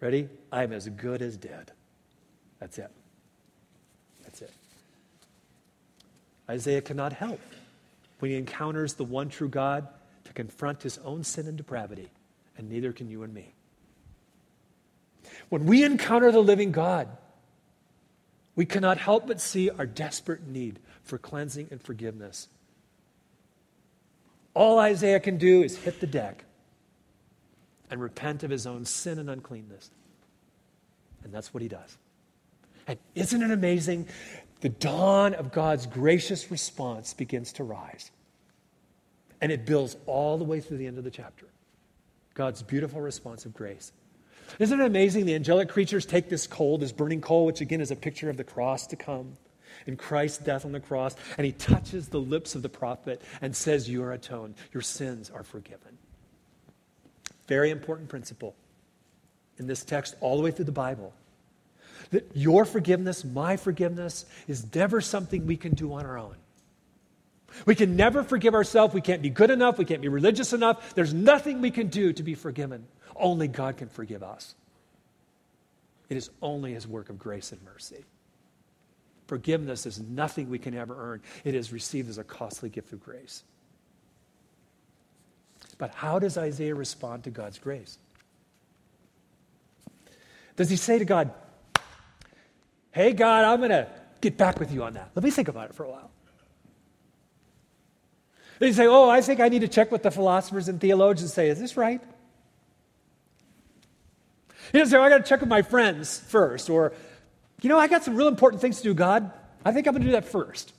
Ready? 0.00 0.30
I'm 0.50 0.72
as 0.72 0.88
good 0.88 1.20
as 1.20 1.36
dead. 1.36 1.72
That's 2.58 2.78
it. 2.78 2.90
That's 4.24 4.40
it. 4.40 4.52
Isaiah 6.48 6.80
cannot 6.80 7.12
help 7.12 7.40
when 8.22 8.30
he 8.30 8.36
encounters 8.36 8.94
the 8.94 9.04
one 9.04 9.28
true 9.28 9.48
God 9.48 9.88
to 10.22 10.32
confront 10.32 10.80
his 10.84 10.96
own 10.98 11.24
sin 11.24 11.48
and 11.48 11.56
depravity, 11.56 12.08
and 12.56 12.70
neither 12.70 12.92
can 12.92 13.08
you 13.08 13.24
and 13.24 13.34
me. 13.34 13.52
When 15.48 15.66
we 15.66 15.82
encounter 15.82 16.30
the 16.30 16.40
living 16.40 16.70
God, 16.70 17.08
we 18.54 18.64
cannot 18.64 18.98
help 18.98 19.26
but 19.26 19.40
see 19.40 19.70
our 19.70 19.86
desperate 19.86 20.46
need 20.46 20.78
for 21.02 21.18
cleansing 21.18 21.66
and 21.72 21.82
forgiveness. 21.82 22.46
All 24.54 24.78
Isaiah 24.78 25.18
can 25.18 25.36
do 25.36 25.64
is 25.64 25.76
hit 25.76 25.98
the 25.98 26.06
deck 26.06 26.44
and 27.90 28.00
repent 28.00 28.44
of 28.44 28.50
his 28.50 28.68
own 28.68 28.84
sin 28.84 29.18
and 29.18 29.28
uncleanness. 29.28 29.90
And 31.24 31.34
that's 31.34 31.52
what 31.52 31.60
he 31.60 31.68
does. 31.68 31.98
And 32.86 32.98
isn't 33.14 33.42
it 33.42 33.50
amazing 33.50 34.08
the 34.62 34.68
dawn 34.68 35.34
of 35.34 35.50
God's 35.50 35.86
gracious 35.86 36.50
response 36.50 37.14
begins 37.14 37.52
to 37.54 37.64
rise. 37.64 38.12
And 39.40 39.50
it 39.50 39.66
builds 39.66 39.96
all 40.06 40.38
the 40.38 40.44
way 40.44 40.60
through 40.60 40.76
the 40.76 40.86
end 40.86 40.98
of 40.98 41.04
the 41.04 41.10
chapter. 41.10 41.46
God's 42.34 42.62
beautiful 42.62 43.00
response 43.00 43.44
of 43.44 43.52
grace. 43.52 43.92
Isn't 44.60 44.80
it 44.80 44.86
amazing? 44.86 45.26
The 45.26 45.34
angelic 45.34 45.68
creatures 45.68 46.06
take 46.06 46.28
this 46.28 46.46
coal, 46.46 46.78
this 46.78 46.92
burning 46.92 47.20
coal, 47.20 47.44
which 47.44 47.60
again 47.60 47.80
is 47.80 47.90
a 47.90 47.96
picture 47.96 48.30
of 48.30 48.36
the 48.36 48.44
cross 48.44 48.86
to 48.88 48.96
come, 48.96 49.36
and 49.88 49.98
Christ's 49.98 50.38
death 50.38 50.64
on 50.64 50.70
the 50.70 50.80
cross, 50.80 51.16
and 51.36 51.44
he 51.44 51.52
touches 51.52 52.08
the 52.08 52.20
lips 52.20 52.54
of 52.54 52.62
the 52.62 52.68
prophet 52.68 53.20
and 53.40 53.56
says, 53.56 53.88
You 53.88 54.04
are 54.04 54.12
atoned. 54.12 54.54
Your 54.72 54.82
sins 54.82 55.28
are 55.28 55.42
forgiven. 55.42 55.98
Very 57.48 57.70
important 57.70 58.08
principle 58.08 58.54
in 59.58 59.66
this 59.66 59.84
text, 59.84 60.14
all 60.20 60.36
the 60.36 60.42
way 60.42 60.52
through 60.52 60.66
the 60.66 60.72
Bible. 60.72 61.12
That 62.12 62.30
your 62.34 62.64
forgiveness, 62.64 63.24
my 63.24 63.56
forgiveness, 63.56 64.24
is 64.46 64.74
never 64.74 65.00
something 65.00 65.46
we 65.46 65.56
can 65.56 65.74
do 65.74 65.92
on 65.94 66.06
our 66.06 66.18
own. 66.18 66.36
We 67.66 67.74
can 67.74 67.96
never 67.96 68.22
forgive 68.22 68.54
ourselves. 68.54 68.94
We 68.94 69.00
can't 69.00 69.22
be 69.22 69.30
good 69.30 69.50
enough. 69.50 69.78
We 69.78 69.84
can't 69.84 70.00
be 70.00 70.08
religious 70.08 70.52
enough. 70.52 70.94
There's 70.94 71.12
nothing 71.12 71.60
we 71.60 71.70
can 71.70 71.88
do 71.88 72.12
to 72.12 72.22
be 72.22 72.34
forgiven. 72.34 72.86
Only 73.16 73.48
God 73.48 73.76
can 73.76 73.88
forgive 73.88 74.22
us. 74.22 74.54
It 76.08 76.16
is 76.16 76.30
only 76.40 76.74
His 76.74 76.86
work 76.86 77.10
of 77.10 77.18
grace 77.18 77.52
and 77.52 77.62
mercy. 77.62 78.04
Forgiveness 79.26 79.86
is 79.86 80.00
nothing 80.00 80.50
we 80.50 80.58
can 80.58 80.74
ever 80.74 80.94
earn, 80.98 81.22
it 81.44 81.54
is 81.54 81.72
received 81.72 82.10
as 82.10 82.18
a 82.18 82.24
costly 82.24 82.68
gift 82.68 82.92
of 82.92 83.02
grace. 83.02 83.44
But 85.78 85.94
how 85.94 86.18
does 86.18 86.36
Isaiah 86.36 86.74
respond 86.74 87.24
to 87.24 87.30
God's 87.30 87.58
grace? 87.58 87.98
Does 90.56 90.68
he 90.68 90.76
say 90.76 90.98
to 90.98 91.04
God, 91.04 91.32
Hey, 92.92 93.12
God, 93.12 93.44
I'm 93.44 93.58
going 93.58 93.70
to 93.70 93.88
get 94.20 94.36
back 94.36 94.60
with 94.60 94.72
you 94.72 94.84
on 94.84 94.94
that? 94.94 95.10
Let 95.14 95.24
me 95.24 95.30
think 95.30 95.48
about 95.48 95.70
it 95.70 95.74
for 95.74 95.84
a 95.84 95.90
while. 95.90 96.10
Then 98.58 98.68
you 98.68 98.74
say, 98.74 98.86
Oh, 98.86 99.10
I 99.10 99.20
think 99.20 99.40
I 99.40 99.48
need 99.48 99.60
to 99.60 99.68
check 99.68 99.90
with 99.90 100.02
the 100.02 100.10
philosophers 100.10 100.68
and 100.68 100.80
theologians 100.80 101.32
say, 101.32 101.48
Is 101.48 101.58
this 101.58 101.76
right? 101.76 102.00
You 104.72 104.80
know, 104.80 104.86
say, 104.86 104.96
oh, 104.96 105.02
I 105.02 105.08
got 105.08 105.18
to 105.18 105.24
check 105.24 105.40
with 105.40 105.48
my 105.48 105.62
friends 105.62 106.18
first. 106.18 106.70
Or, 106.70 106.92
you 107.60 107.68
know, 107.68 107.78
I 107.78 107.88
got 107.88 108.04
some 108.04 108.16
real 108.16 108.28
important 108.28 108.62
things 108.62 108.78
to 108.78 108.82
do, 108.84 108.94
God. 108.94 109.30
I 109.64 109.72
think 109.72 109.86
I'm 109.86 109.92
going 109.92 110.02
to 110.02 110.08
do 110.08 110.12
that 110.12 110.24
first. 110.24 110.72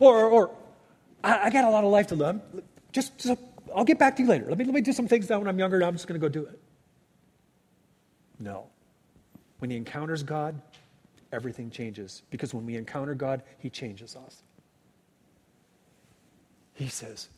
Or, 0.00 0.24
or 0.24 0.50
I, 1.22 1.46
I, 1.46 1.50
got 1.50 1.64
a 1.64 1.70
lot 1.70 1.84
of 1.84 1.90
life 1.90 2.06
to 2.08 2.14
live. 2.14 2.40
Just, 2.92 3.18
just, 3.18 3.38
I'll 3.74 3.84
get 3.84 3.98
back 3.98 4.16
to 4.16 4.22
you 4.22 4.28
later. 4.28 4.46
Let 4.48 4.56
me, 4.56 4.64
let 4.64 4.74
me 4.74 4.80
do 4.80 4.92
some 4.92 5.08
things 5.08 5.28
now 5.28 5.38
when 5.38 5.48
I'm 5.48 5.58
younger, 5.58 5.76
and 5.76 5.84
I'm 5.84 5.94
just 5.94 6.06
going 6.06 6.18
to 6.20 6.24
go 6.24 6.30
do 6.30 6.46
it. 6.46 6.58
No. 8.38 8.66
When 9.58 9.70
he 9.70 9.76
encounters 9.76 10.22
God, 10.22 10.60
everything 11.32 11.70
changes. 11.70 12.22
Because 12.30 12.54
when 12.54 12.64
we 12.64 12.76
encounter 12.76 13.14
God, 13.14 13.42
he 13.58 13.70
changes 13.70 14.16
us. 14.16 14.42
He 16.74 16.88
says, 16.88 17.28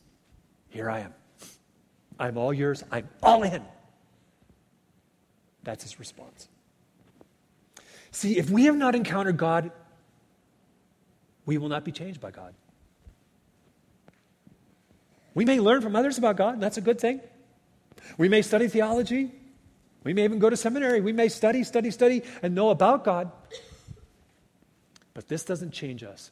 Here 0.68 0.90
I 0.90 1.00
am. 1.00 1.14
I'm 2.18 2.36
all 2.36 2.52
yours. 2.52 2.84
I'm 2.92 3.08
all 3.22 3.42
in. 3.42 3.62
That's 5.62 5.82
his 5.82 5.98
response. 5.98 6.48
See, 8.10 8.36
if 8.38 8.50
we 8.50 8.64
have 8.64 8.76
not 8.76 8.94
encountered 8.94 9.36
God, 9.36 9.70
we 11.46 11.58
will 11.58 11.68
not 11.68 11.84
be 11.84 11.92
changed 11.92 12.20
by 12.20 12.30
God. 12.30 12.54
We 15.34 15.44
may 15.44 15.60
learn 15.60 15.80
from 15.80 15.96
others 15.96 16.18
about 16.18 16.36
God, 16.36 16.54
and 16.54 16.62
that's 16.62 16.76
a 16.76 16.82
good 16.82 17.00
thing. 17.00 17.20
We 18.18 18.28
may 18.28 18.42
study 18.42 18.68
theology. 18.68 19.32
We 20.02 20.14
may 20.14 20.24
even 20.24 20.38
go 20.38 20.48
to 20.48 20.56
seminary. 20.56 21.00
We 21.00 21.12
may 21.12 21.28
study, 21.28 21.62
study, 21.64 21.90
study, 21.90 22.22
and 22.42 22.54
know 22.54 22.70
about 22.70 23.04
God. 23.04 23.30
But 25.12 25.28
this 25.28 25.44
doesn't 25.44 25.72
change 25.72 26.02
us. 26.02 26.30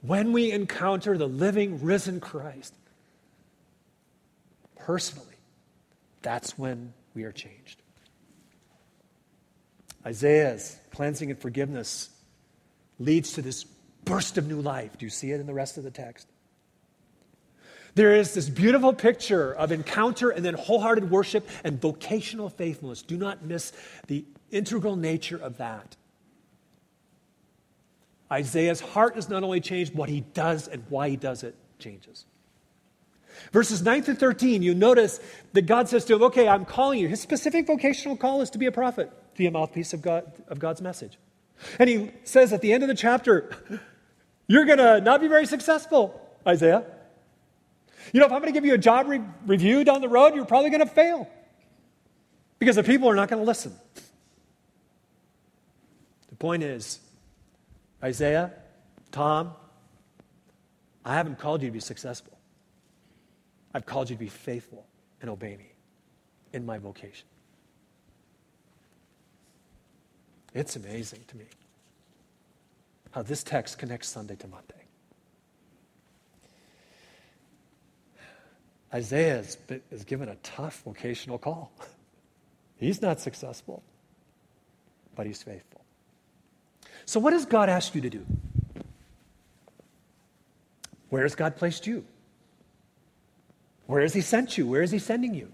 When 0.00 0.32
we 0.32 0.50
encounter 0.50 1.16
the 1.16 1.28
living, 1.28 1.84
risen 1.84 2.18
Christ, 2.18 2.74
personally, 4.74 5.36
that's 6.22 6.58
when 6.58 6.92
we 7.14 7.22
are 7.22 7.30
changed. 7.30 7.80
Isaiah's 10.04 10.76
cleansing 10.90 11.30
and 11.30 11.38
forgiveness 11.38 12.10
leads 12.98 13.34
to 13.34 13.42
this 13.42 13.64
burst 14.04 14.38
of 14.38 14.48
new 14.48 14.60
life. 14.60 14.98
Do 14.98 15.06
you 15.06 15.10
see 15.10 15.30
it 15.30 15.40
in 15.40 15.46
the 15.46 15.54
rest 15.54 15.78
of 15.78 15.84
the 15.84 15.92
text? 15.92 16.26
There 17.94 18.14
is 18.14 18.34
this 18.34 18.48
beautiful 18.48 18.92
picture 18.92 19.52
of 19.52 19.70
encounter 19.70 20.30
and 20.30 20.44
then 20.44 20.54
wholehearted 20.54 21.10
worship 21.10 21.48
and 21.62 21.80
vocational 21.80 22.48
faithfulness. 22.48 23.02
Do 23.02 23.16
not 23.16 23.44
miss 23.44 23.72
the 24.06 24.24
integral 24.50 24.96
nature 24.96 25.36
of 25.36 25.58
that. 25.58 25.96
Isaiah's 28.30 28.80
heart 28.80 29.18
is 29.18 29.28
not 29.28 29.42
only 29.42 29.60
changed, 29.60 29.94
what 29.94 30.08
he 30.08 30.20
does 30.20 30.68
and 30.68 30.84
why 30.88 31.10
he 31.10 31.16
does 31.16 31.42
it 31.42 31.54
changes. 31.78 32.24
Verses 33.52 33.82
9 33.82 34.02
through 34.02 34.14
13, 34.14 34.62
you 34.62 34.74
notice 34.74 35.20
that 35.52 35.62
God 35.62 35.88
says 35.88 36.04
to 36.06 36.14
him, 36.14 36.22
Okay, 36.22 36.48
I'm 36.48 36.64
calling 36.64 36.98
you. 36.98 37.08
His 37.08 37.20
specific 37.20 37.66
vocational 37.66 38.16
call 38.16 38.40
is 38.40 38.50
to 38.50 38.58
be 38.58 38.66
a 38.66 38.72
prophet, 38.72 39.10
to 39.34 39.38
be 39.38 39.46
a 39.46 39.50
mouthpiece 39.50 39.92
of, 39.92 40.00
God, 40.00 40.32
of 40.48 40.58
God's 40.58 40.80
message. 40.80 41.18
And 41.78 41.88
he 41.88 42.10
says 42.24 42.52
at 42.52 42.62
the 42.62 42.72
end 42.72 42.82
of 42.82 42.88
the 42.88 42.94
chapter, 42.94 43.50
You're 44.48 44.64
going 44.64 44.78
to 44.78 45.00
not 45.00 45.20
be 45.20 45.28
very 45.28 45.46
successful, 45.46 46.20
Isaiah. 46.46 46.84
You 48.12 48.20
know, 48.20 48.26
if 48.26 48.32
I'm 48.32 48.40
going 48.40 48.52
to 48.52 48.56
give 48.56 48.64
you 48.64 48.74
a 48.74 48.78
job 48.78 49.08
re- 49.08 49.22
review 49.46 49.84
down 49.84 50.00
the 50.00 50.08
road, 50.08 50.34
you're 50.34 50.44
probably 50.44 50.70
going 50.70 50.80
to 50.80 50.92
fail 50.92 51.28
because 52.58 52.76
the 52.76 52.82
people 52.82 53.08
are 53.08 53.14
not 53.14 53.28
going 53.28 53.40
to 53.40 53.46
listen. 53.46 53.74
The 56.28 56.36
point 56.36 56.62
is, 56.62 57.00
Isaiah, 58.02 58.52
Tom, 59.10 59.52
I 61.04 61.14
haven't 61.14 61.38
called 61.38 61.62
you 61.62 61.68
to 61.68 61.72
be 61.72 61.80
successful. 61.80 62.36
I've 63.74 63.86
called 63.86 64.10
you 64.10 64.16
to 64.16 64.20
be 64.20 64.28
faithful 64.28 64.86
and 65.20 65.30
obey 65.30 65.56
me 65.56 65.72
in 66.52 66.66
my 66.66 66.78
vocation. 66.78 67.26
It's 70.54 70.76
amazing 70.76 71.20
to 71.28 71.36
me 71.36 71.46
how 73.12 73.22
this 73.22 73.42
text 73.42 73.78
connects 73.78 74.08
Sunday 74.08 74.36
to 74.36 74.48
Monday. 74.48 74.81
Isaiah 78.94 79.38
is, 79.38 79.56
is 79.90 80.04
given 80.04 80.28
a 80.28 80.36
tough 80.36 80.82
vocational 80.84 81.38
call. 81.38 81.72
He's 82.76 83.00
not 83.00 83.20
successful, 83.20 83.82
but 85.14 85.24
he's 85.24 85.40
faithful. 85.40 85.80
So, 87.04 87.20
what 87.20 87.30
does 87.30 87.46
God 87.46 87.68
ask 87.68 87.94
you 87.94 88.00
to 88.00 88.10
do? 88.10 88.26
Where 91.10 91.22
has 91.22 91.36
God 91.36 91.56
placed 91.56 91.86
you? 91.86 92.04
Where 93.86 94.00
has 94.00 94.14
He 94.14 94.20
sent 94.20 94.58
you? 94.58 94.66
Where 94.66 94.82
is 94.82 94.90
He 94.90 94.98
sending 94.98 95.34
you? 95.34 95.52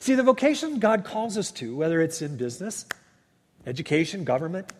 See, 0.00 0.14
the 0.14 0.22
vocation 0.22 0.78
God 0.78 1.04
calls 1.04 1.38
us 1.38 1.50
to, 1.52 1.74
whether 1.74 2.02
it's 2.02 2.20
in 2.20 2.36
business, 2.36 2.84
education, 3.66 4.24
government, 4.24 4.72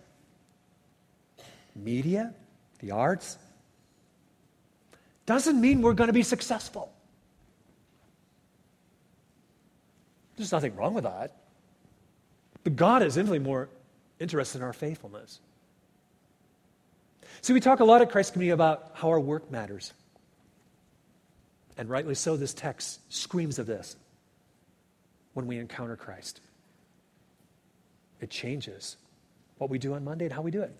media, 1.74 2.34
the 2.80 2.90
arts, 2.90 3.38
doesn't 5.26 5.60
mean 5.60 5.82
we're 5.82 5.94
going 5.94 6.08
to 6.08 6.14
be 6.14 6.22
successful. 6.22 6.92
There's 10.36 10.52
nothing 10.52 10.74
wrong 10.76 10.94
with 10.94 11.04
that. 11.04 11.36
But 12.64 12.76
God 12.76 13.02
is 13.02 13.16
infinitely 13.16 13.38
more 13.40 13.68
interested 14.18 14.58
in 14.58 14.64
our 14.64 14.72
faithfulness. 14.72 15.40
See, 17.42 17.52
we 17.52 17.60
talk 17.60 17.80
a 17.80 17.84
lot 17.84 18.00
at 18.00 18.10
Christ 18.10 18.32
Community 18.32 18.52
about 18.52 18.92
how 18.94 19.08
our 19.10 19.20
work 19.20 19.50
matters. 19.50 19.92
And 21.76 21.88
rightly 21.88 22.14
so, 22.14 22.36
this 22.36 22.54
text 22.54 23.00
screams 23.12 23.58
of 23.58 23.66
this 23.66 23.96
when 25.34 25.46
we 25.46 25.58
encounter 25.58 25.96
Christ. 25.96 26.40
It 28.20 28.30
changes 28.30 28.96
what 29.58 29.68
we 29.70 29.78
do 29.78 29.94
on 29.94 30.04
Monday 30.04 30.24
and 30.26 30.34
how 30.34 30.42
we 30.42 30.50
do 30.50 30.62
it. 30.62 30.74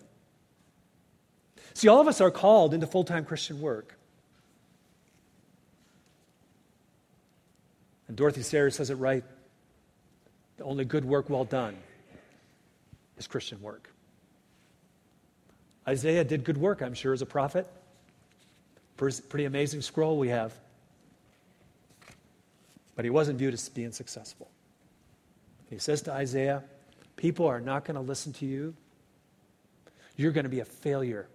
See, 1.73 1.87
all 1.87 1.99
of 1.99 2.07
us 2.07 2.21
are 2.21 2.31
called 2.31 2.73
into 2.73 2.87
full 2.87 3.03
time 3.03 3.25
Christian 3.25 3.61
work. 3.61 3.95
And 8.07 8.15
Dorothy 8.15 8.43
Sayers 8.43 8.75
says 8.75 8.89
it 8.89 8.95
right 8.95 9.23
the 10.57 10.63
only 10.63 10.85
good 10.85 11.03
work 11.03 11.29
well 11.29 11.43
done 11.43 11.75
is 13.17 13.27
Christian 13.27 13.61
work. 13.61 13.91
Isaiah 15.87 16.23
did 16.23 16.43
good 16.43 16.57
work, 16.57 16.81
I'm 16.81 16.93
sure, 16.93 17.13
as 17.13 17.21
a 17.21 17.25
prophet. 17.25 17.67
Pretty 18.97 19.45
amazing 19.45 19.81
scroll 19.81 20.17
we 20.17 20.29
have. 20.29 20.53
But 22.95 23.03
he 23.03 23.11
wasn't 23.11 23.37
viewed 23.37 23.53
as 23.53 23.67
being 23.67 23.91
successful. 23.91 24.49
He 25.69 25.77
says 25.77 26.01
to 26.03 26.13
Isaiah, 26.13 26.63
People 27.17 27.47
are 27.47 27.61
not 27.61 27.85
going 27.85 27.95
to 27.95 28.01
listen 28.01 28.33
to 28.33 28.45
you. 28.45 28.73
You're 30.17 30.31
going 30.31 30.43
to 30.43 30.49
be 30.49 30.61
a 30.61 30.65
failure, 30.65 31.27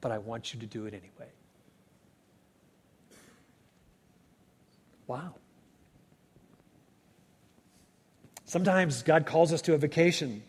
but 0.00 0.12
I 0.12 0.18
want 0.18 0.54
you 0.54 0.60
to 0.60 0.66
do 0.66 0.86
it 0.86 0.94
anyway. 0.94 1.30
Wow. 5.06 5.34
Sometimes 8.52 9.02
God 9.02 9.24
calls 9.24 9.50
us 9.50 9.62
to 9.62 9.72
a 9.72 9.78
vacation. 9.78 10.42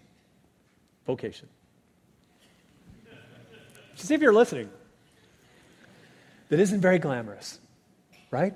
Vocation. 1.07 1.47
See 3.95 4.13
if 4.13 4.19
you're 4.19 4.33
listening. 4.33 4.69
That 6.49 6.59
isn't 6.59 6.81
very 6.81 6.99
glamorous, 6.99 7.61
right? 8.29 8.55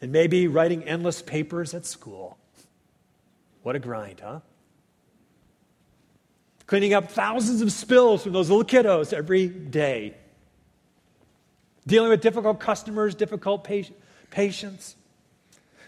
And 0.00 0.12
maybe 0.12 0.48
writing 0.48 0.84
endless 0.84 1.20
papers 1.20 1.74
at 1.74 1.84
school. 1.84 2.38
What 3.62 3.76
a 3.76 3.80
grind, 3.80 4.20
huh? 4.20 4.40
Cleaning 6.66 6.94
up 6.94 7.10
thousands 7.10 7.60
of 7.60 7.70
spills 7.70 8.22
from 8.22 8.32
those 8.32 8.48
little 8.48 8.64
kiddos 8.64 9.12
every 9.12 9.46
day. 9.46 10.14
Dealing 11.86 12.08
with 12.08 12.22
difficult 12.22 12.60
customers, 12.60 13.14
difficult 13.14 13.68
patients. 14.30 14.96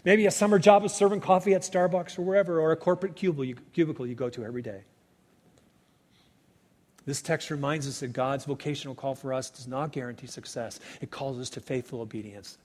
Maybe 0.07 0.27
a 0.27 0.31
summer 0.31 0.61
job 0.61 0.85
of 0.85 0.93
serving 0.93 1.21
coffee 1.21 1.55
at 1.55 1.63
Starbucks 1.63 2.17
or 2.17 2.23
wherever, 2.23 2.61
or 2.61 2.71
a 2.71 2.77
corporate 2.77 3.17
cubicle 3.17 3.45
you, 4.07 4.15
go 4.15 4.31
to 4.31 4.45
every 4.45 4.63
day. 4.63 4.85
This 7.05 7.21
text 7.21 7.51
reminds 7.51 7.89
us 7.89 7.99
that 8.01 8.13
God's 8.13 8.45
vocational 8.45 8.95
call 8.95 9.17
for 9.17 9.33
us 9.35 9.51
does 9.51 9.67
not 9.67 9.91
guarantee 9.91 10.29
success, 10.29 10.79
it 11.01 11.11
calls 11.11 11.41
us 11.41 11.51
to 11.51 11.61
faithful 11.61 12.01
obedience. 12.01 12.57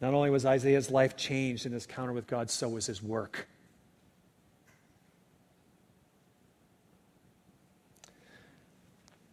Not 0.00 0.14
only 0.14 0.30
was 0.30 0.46
Isaiah's 0.46 0.88
life 0.88 1.16
changed 1.16 1.66
in 1.66 1.72
his 1.72 1.84
encounter 1.84 2.12
with 2.12 2.28
God, 2.28 2.48
so 2.48 2.68
was 2.68 2.86
his 2.86 3.02
work. 3.02 3.48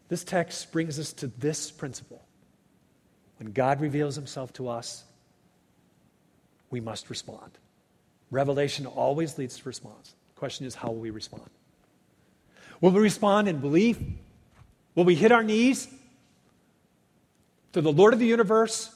This 0.08 0.24
text 0.24 0.72
brings 0.72 0.98
us 0.98 1.14
to 1.14 1.28
this 1.28 1.70
principle. 1.70 2.26
When 3.44 3.52
God 3.52 3.82
reveals 3.82 4.16
himself 4.16 4.54
to 4.54 4.70
us, 4.70 5.04
we 6.70 6.80
must 6.80 7.10
respond. 7.10 7.52
Revelation 8.32 8.86
always 8.86 9.38
leads 9.38 9.58
to 9.58 9.64
response. 9.66 10.16
The 10.34 10.40
question 10.40 10.66
is, 10.66 10.76
how 10.76 10.88
will 10.88 11.02
we 11.02 11.10
respond? 11.10 11.50
Will 12.80 12.92
we 12.92 13.02
respond 13.02 13.50
in 13.50 13.60
belief? 13.60 14.00
Will 14.96 15.04
we 15.04 15.16
hit 15.16 15.34
our 15.34 15.44
knees 15.44 15.90
to 17.74 17.82
the 17.82 17.92
Lord 17.92 18.14
of 18.14 18.20
the 18.20 18.26
universe? 18.26 18.90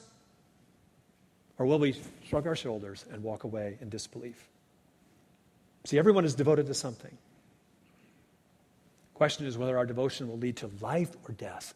Or 1.59 1.65
will 1.65 1.79
we 1.79 2.01
shrug 2.29 2.47
our 2.47 2.55
shoulders 2.55 3.03
and 3.11 3.23
walk 3.23 3.43
away 3.43 3.77
in 3.81 3.89
disbelief? 3.89 4.47
See, 5.83 5.99
everyone 5.99 6.23
is 6.23 6.35
devoted 6.35 6.67
to 6.67 6.73
something. 6.73 7.11
The 9.11 9.17
Question 9.17 9.45
is 9.45 9.57
whether 9.57 9.77
our 9.77 9.85
devotion 9.85 10.29
will 10.29 10.37
lead 10.37 10.55
to 10.57 10.71
life 10.79 11.11
or 11.27 11.33
death. 11.33 11.73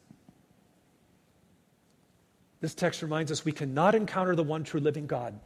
This 2.62 2.76
text 2.76 3.02
reminds 3.02 3.32
us 3.32 3.44
we 3.44 3.52
cannot 3.52 3.96
encounter 3.96 4.36
the 4.36 4.44
one 4.44 4.64
true 4.64 4.80
living 4.80 5.08
God 5.08 5.38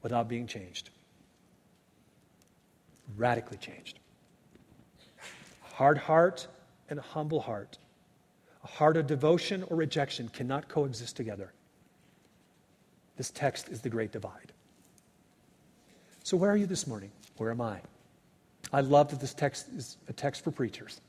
without 0.00 0.28
being 0.28 0.46
changed. 0.46 0.90
Radically 3.16 3.58
changed. 3.58 3.98
Hard 5.60 5.98
heart 5.98 6.46
and 6.88 7.00
a 7.00 7.02
humble 7.02 7.40
heart. 7.40 7.78
A 8.62 8.68
heart 8.68 8.96
of 8.96 9.08
devotion 9.08 9.64
or 9.64 9.76
rejection 9.76 10.28
cannot 10.28 10.68
coexist 10.68 11.16
together. 11.16 11.52
This 13.16 13.30
text 13.30 13.68
is 13.68 13.80
the 13.80 13.90
great 13.90 14.12
divide. 14.12 14.52
So, 16.22 16.36
where 16.36 16.50
are 16.50 16.56
you 16.56 16.66
this 16.66 16.86
morning? 16.86 17.10
Where 17.36 17.50
am 17.50 17.60
I? 17.60 17.80
I 18.72 18.80
love 18.80 19.10
that 19.10 19.20
this 19.20 19.34
text 19.34 19.68
is 19.68 19.98
a 20.08 20.12
text 20.12 20.42
for 20.42 20.50
preachers, 20.50 21.00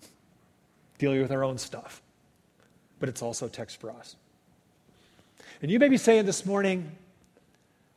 dealing 0.97 1.21
with 1.21 1.31
our 1.31 1.43
own 1.43 1.57
stuff, 1.57 2.01
but 2.99 3.09
it's 3.09 3.21
also 3.21 3.47
text 3.47 3.79
for 3.79 3.91
us. 3.91 4.15
And 5.61 5.71
you 5.71 5.79
may 5.79 5.89
be 5.89 5.97
saying 5.97 6.25
this 6.25 6.45
morning, 6.45 6.91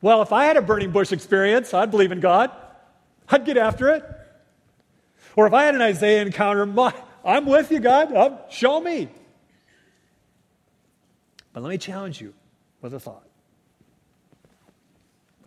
well, 0.00 0.22
if 0.22 0.32
I 0.32 0.44
had 0.44 0.56
a 0.56 0.62
burning 0.62 0.90
bush 0.90 1.12
experience, 1.12 1.74
I'd 1.74 1.90
believe 1.90 2.12
in 2.12 2.20
God. 2.20 2.50
I'd 3.28 3.44
get 3.44 3.56
after 3.56 3.88
it. 3.88 4.04
Or 5.37 5.46
if 5.46 5.52
I 5.52 5.64
had 5.64 5.74
an 5.74 5.82
Isaiah 5.82 6.22
encounter, 6.22 6.66
I'm 7.24 7.46
with 7.46 7.70
you, 7.70 7.80
God. 7.80 8.14
Um, 8.14 8.38
show 8.50 8.80
me. 8.80 9.08
But 11.52 11.62
let 11.62 11.70
me 11.70 11.78
challenge 11.78 12.20
you 12.20 12.34
with 12.80 12.94
a 12.94 13.00
thought. 13.00 13.26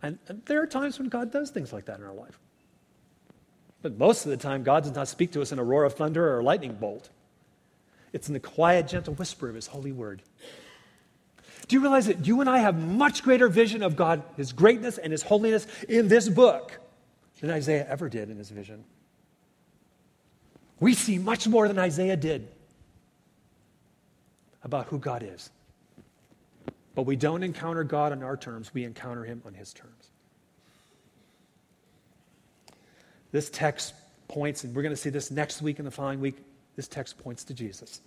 And, 0.02 0.18
and 0.28 0.44
there 0.46 0.62
are 0.62 0.68
times 0.68 1.00
when 1.00 1.10
God 1.10 1.32
does 1.32 1.52
things 1.52 1.72
like 1.72 1.86
that 1.86 2.00
in 2.00 2.06
our 2.06 2.14
life. 2.14 2.40
But 3.82 3.98
most 3.98 4.26
of 4.26 4.32
the 4.32 4.38
time, 4.38 4.64
God 4.64 4.84
does 4.84 4.94
not 4.94 5.08
speak 5.08 5.32
to 5.32 5.42
us 5.42 5.52
in 5.52 5.60
a 5.60 5.64
roar 5.64 5.86
of 5.86 5.94
thunder 5.94 6.34
or 6.34 6.40
a 6.40 6.44
lightning 6.44 6.74
bolt. 6.74 7.10
It's 8.14 8.28
in 8.28 8.34
the 8.34 8.40
quiet, 8.40 8.88
gentle 8.88 9.14
whisper 9.14 9.50
of 9.50 9.56
His 9.56 9.68
holy 9.68 9.92
word. 9.92 10.22
Do 11.68 11.76
you 11.76 11.82
realize 11.82 12.08
that 12.08 12.26
you 12.28 12.42
and 12.42 12.50
I 12.50 12.60
have 12.60 12.76
much 12.76 13.24
greater 13.24 13.48
vision 13.48 13.84
of 13.84 13.96
God, 13.96 14.24
His 14.36 14.52
greatness, 14.52 14.98
and 14.98 15.12
His 15.12 15.24
holiness 15.24 15.68
in 15.88 16.08
this 16.08 16.28
book 16.28 16.78
than 17.40 17.50
Isaiah 17.50 17.88
ever 17.90 18.10
did 18.10 18.30
in 18.30 18.38
his 18.38 18.50
vision? 18.50 18.84
We 20.80 20.94
see 20.96 21.18
much 21.18 21.48
more 21.48 21.68
than 21.68 21.80
Isaiah 21.80 22.18
did 22.18 22.48
about 24.64 24.88
who 24.88 25.00
God 25.00 25.24
is. 25.24 25.50
But 26.94 27.04
we 27.04 27.16
don't 27.16 27.44
encounter 27.44 27.84
God 27.84 28.12
on 28.12 28.24
our 28.24 28.36
terms, 28.36 28.74
we 28.74 28.84
encounter 28.84 29.24
Him 29.24 29.42
on 29.46 29.54
His 29.54 29.74
terms. 29.74 30.10
This 33.32 33.50
text 33.50 33.94
points, 34.28 34.64
and 34.64 34.76
we're 34.76 34.82
going 34.82 34.94
to 34.94 35.02
see 35.02 35.10
this 35.10 35.32
next 35.32 35.62
week 35.62 35.80
and 35.80 35.88
the 35.88 35.92
following 35.92 36.20
week, 36.20 36.38
this 36.82 36.88
text 36.88 37.20
points 37.20 37.44
to 37.44 37.54
Jesus. 37.54 38.02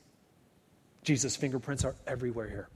Jesus' 1.05 1.37
fingerprints 1.37 1.85
are 1.85 1.95
everywhere 2.09 2.49
here. 2.49 2.69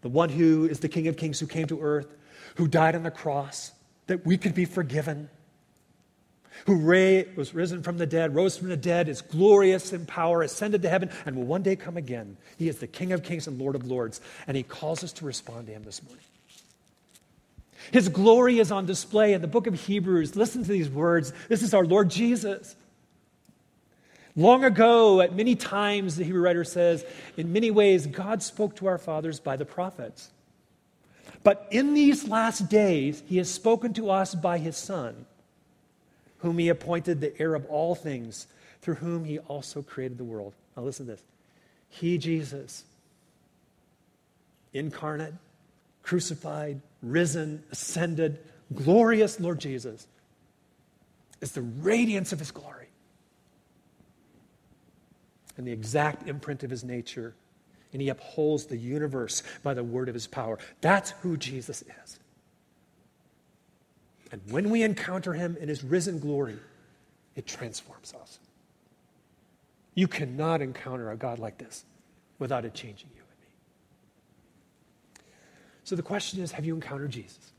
The 0.00 0.08
one 0.08 0.30
who 0.30 0.64
is 0.64 0.80
the 0.80 0.88
King 0.88 1.06
of 1.06 1.16
Kings 1.16 1.38
who 1.38 1.46
came 1.46 1.68
to 1.68 1.80
earth, 1.80 2.12
who 2.56 2.66
died 2.66 2.96
on 2.96 3.04
the 3.04 3.12
cross 3.12 3.70
that 4.08 4.26
we 4.26 4.36
could 4.36 4.52
be 4.52 4.64
forgiven, 4.64 5.30
who 6.64 6.76
was 7.36 7.54
risen 7.54 7.84
from 7.84 7.98
the 7.98 8.06
dead, 8.06 8.34
rose 8.34 8.56
from 8.56 8.68
the 8.68 8.76
dead, 8.76 9.08
is 9.08 9.22
glorious 9.22 9.92
in 9.92 10.06
power, 10.06 10.42
ascended 10.42 10.82
to 10.82 10.88
heaven, 10.88 11.08
and 11.24 11.36
will 11.36 11.44
one 11.44 11.62
day 11.62 11.76
come 11.76 11.96
again. 11.96 12.36
He 12.58 12.68
is 12.68 12.78
the 12.78 12.88
King 12.88 13.12
of 13.12 13.22
Kings 13.22 13.46
and 13.46 13.60
Lord 13.60 13.76
of 13.76 13.86
Lords, 13.86 14.20
and 14.48 14.56
He 14.56 14.64
calls 14.64 15.04
us 15.04 15.12
to 15.14 15.24
respond 15.24 15.66
to 15.68 15.72
Him 15.72 15.84
this 15.84 16.02
morning. 16.02 16.24
His 17.92 18.08
glory 18.08 18.58
is 18.58 18.72
on 18.72 18.86
display 18.86 19.34
in 19.34 19.40
the 19.40 19.46
book 19.46 19.68
of 19.68 19.74
Hebrews. 19.74 20.34
Listen 20.34 20.64
to 20.64 20.72
these 20.72 20.90
words. 20.90 21.32
This 21.48 21.62
is 21.62 21.74
our 21.74 21.84
Lord 21.84 22.10
Jesus. 22.10 22.74
Long 24.36 24.64
ago, 24.64 25.22
at 25.22 25.34
many 25.34 25.56
times, 25.56 26.16
the 26.16 26.24
Hebrew 26.24 26.42
writer 26.42 26.62
says, 26.62 27.04
in 27.38 27.54
many 27.54 27.70
ways, 27.70 28.06
God 28.06 28.42
spoke 28.42 28.76
to 28.76 28.86
our 28.86 28.98
fathers 28.98 29.40
by 29.40 29.56
the 29.56 29.64
prophets. 29.64 30.30
But 31.42 31.66
in 31.70 31.94
these 31.94 32.28
last 32.28 32.68
days, 32.68 33.22
he 33.26 33.38
has 33.38 33.50
spoken 33.50 33.94
to 33.94 34.10
us 34.10 34.34
by 34.34 34.58
his 34.58 34.76
Son, 34.76 35.24
whom 36.38 36.58
he 36.58 36.68
appointed 36.68 37.20
the 37.20 37.38
heir 37.40 37.54
of 37.54 37.64
all 37.66 37.94
things, 37.94 38.46
through 38.82 38.96
whom 38.96 39.24
he 39.24 39.38
also 39.38 39.80
created 39.80 40.18
the 40.18 40.24
world. 40.24 40.52
Now, 40.76 40.82
listen 40.82 41.06
to 41.06 41.12
this. 41.12 41.22
He, 41.88 42.18
Jesus, 42.18 42.84
incarnate, 44.74 45.34
crucified, 46.02 46.82
risen, 47.02 47.62
ascended, 47.72 48.38
glorious 48.74 49.40
Lord 49.40 49.60
Jesus 49.60 50.06
is 51.40 51.52
the 51.52 51.62
radiance 51.62 52.32
of 52.32 52.38
his 52.38 52.50
glory 52.50 52.85
and 55.56 55.66
the 55.66 55.72
exact 55.72 56.28
imprint 56.28 56.62
of 56.62 56.70
his 56.70 56.84
nature. 56.84 57.34
And 57.92 58.02
he 58.02 58.08
upholds 58.08 58.66
the 58.66 58.76
universe 58.76 59.42
by 59.62 59.74
the 59.74 59.84
word 59.84 60.08
of 60.08 60.14
his 60.14 60.26
power. 60.26 60.58
That's 60.80 61.12
who 61.22 61.36
Jesus 61.36 61.82
is. 61.82 62.18
And 64.32 64.42
when 64.50 64.70
we 64.70 64.82
encounter 64.82 65.32
him 65.32 65.56
in 65.60 65.68
his 65.68 65.84
risen 65.84 66.18
glory, 66.18 66.58
it 67.36 67.46
transforms 67.46 68.12
us. 68.20 68.38
You 69.94 70.08
cannot 70.08 70.60
encounter 70.60 71.10
a 71.10 71.16
God 71.16 71.38
like 71.38 71.58
this 71.58 71.84
without 72.38 72.64
it 72.64 72.74
changing 72.74 73.08
you. 73.14 73.22
And 73.22 73.40
me. 73.40 75.24
So 75.84 75.96
the 75.96 76.02
question 76.02 76.42
is 76.42 76.52
have 76.52 76.66
you 76.66 76.74
encountered 76.74 77.12
Jesus? 77.12 77.52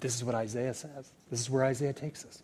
This 0.00 0.14
is 0.14 0.24
what 0.24 0.34
Isaiah 0.34 0.74
says. 0.74 1.12
This 1.30 1.40
is 1.40 1.50
where 1.50 1.64
Isaiah 1.64 1.92
takes 1.92 2.24
us. 2.24 2.42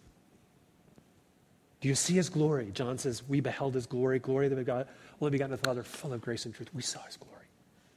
Do 1.87 1.89
you 1.91 1.95
see 1.95 2.15
his 2.15 2.29
glory? 2.29 2.73
John 2.75 2.99
says, 2.99 3.23
We 3.29 3.39
beheld 3.39 3.77
his 3.77 3.87
glory, 3.87 4.19
glory 4.19 4.49
that 4.49 4.59
we 4.59 4.65
got, 4.65 4.89
only 5.21 5.31
begotten 5.31 5.55
of 5.55 5.61
the 5.61 5.69
Father, 5.69 5.85
full 5.85 6.13
of 6.13 6.21
grace 6.21 6.45
and 6.45 6.53
truth. 6.53 6.69
We 6.75 6.83
saw 6.83 7.01
his 7.05 7.17
glory. 7.17 7.47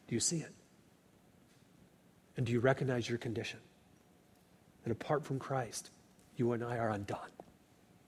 Do 0.07 0.13
you 0.13 0.19
see 0.19 0.41
it? 0.41 0.51
And 2.37 2.45
do 2.45 2.51
you 2.51 2.59
recognize 2.59 3.09
your 3.09 3.17
condition? 3.17 3.59
That 4.83 4.91
apart 4.91 5.25
from 5.25 5.39
Christ, 5.39 5.89
you 6.37 6.51
and 6.51 6.63
I 6.63 6.77
are 6.77 6.91
undone. 6.91 7.31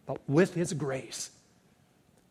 But 0.06 0.20
with 0.30 0.54
his 0.54 0.72
grace, 0.74 1.32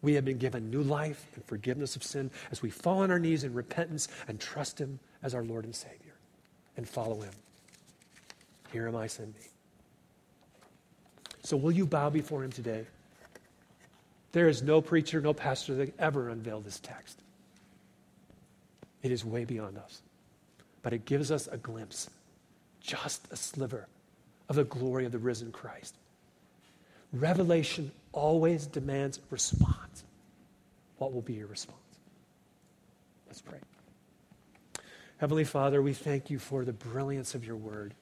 we 0.00 0.14
have 0.14 0.24
been 0.24 0.38
given 0.38 0.70
new 0.70 0.84
life 0.84 1.26
and 1.34 1.44
forgiveness 1.44 1.96
of 1.96 2.04
sin 2.04 2.30
as 2.52 2.62
we 2.62 2.70
fall 2.70 3.00
on 3.00 3.10
our 3.10 3.18
knees 3.18 3.42
in 3.42 3.52
repentance 3.52 4.06
and 4.28 4.38
trust 4.38 4.80
him 4.80 5.00
as 5.24 5.34
our 5.34 5.42
Lord 5.42 5.64
and 5.64 5.74
Savior 5.74 6.14
and 6.76 6.88
follow 6.88 7.20
him. 7.20 7.34
Here 8.70 8.86
am 8.86 8.94
I, 8.94 9.08
send 9.08 9.34
me. 9.34 9.48
So, 11.42 11.56
will 11.56 11.72
you 11.72 11.84
bow 11.84 12.10
before 12.10 12.44
him 12.44 12.52
today? 12.52 12.86
There 14.32 14.48
is 14.48 14.62
no 14.62 14.80
preacher, 14.80 15.20
no 15.20 15.34
pastor 15.34 15.74
that 15.76 15.98
ever 15.98 16.28
unveiled 16.28 16.64
this 16.64 16.78
text. 16.78 17.18
It 19.02 19.10
is 19.10 19.24
way 19.24 19.44
beyond 19.44 19.78
us. 19.78 20.02
but 20.82 20.92
it 20.92 21.04
gives 21.04 21.30
us 21.30 21.46
a 21.48 21.56
glimpse, 21.56 22.08
just 22.80 23.30
a 23.30 23.36
sliver, 23.36 23.86
of 24.48 24.56
the 24.56 24.64
glory 24.64 25.04
of 25.04 25.12
the 25.12 25.18
risen 25.18 25.52
Christ. 25.52 25.94
Revelation 27.12 27.92
always 28.12 28.66
demands 28.66 29.20
response. 29.30 30.04
What 30.98 31.12
will 31.12 31.22
be 31.22 31.34
your 31.34 31.46
response? 31.46 31.78
Let's 33.26 33.40
pray. 33.40 33.58
Heavenly 35.18 35.44
Father, 35.44 35.82
we 35.82 35.92
thank 35.92 36.30
you 36.30 36.38
for 36.38 36.64
the 36.64 36.72
brilliance 36.72 37.34
of 37.34 37.44
your 37.44 37.56
word. 37.56 37.94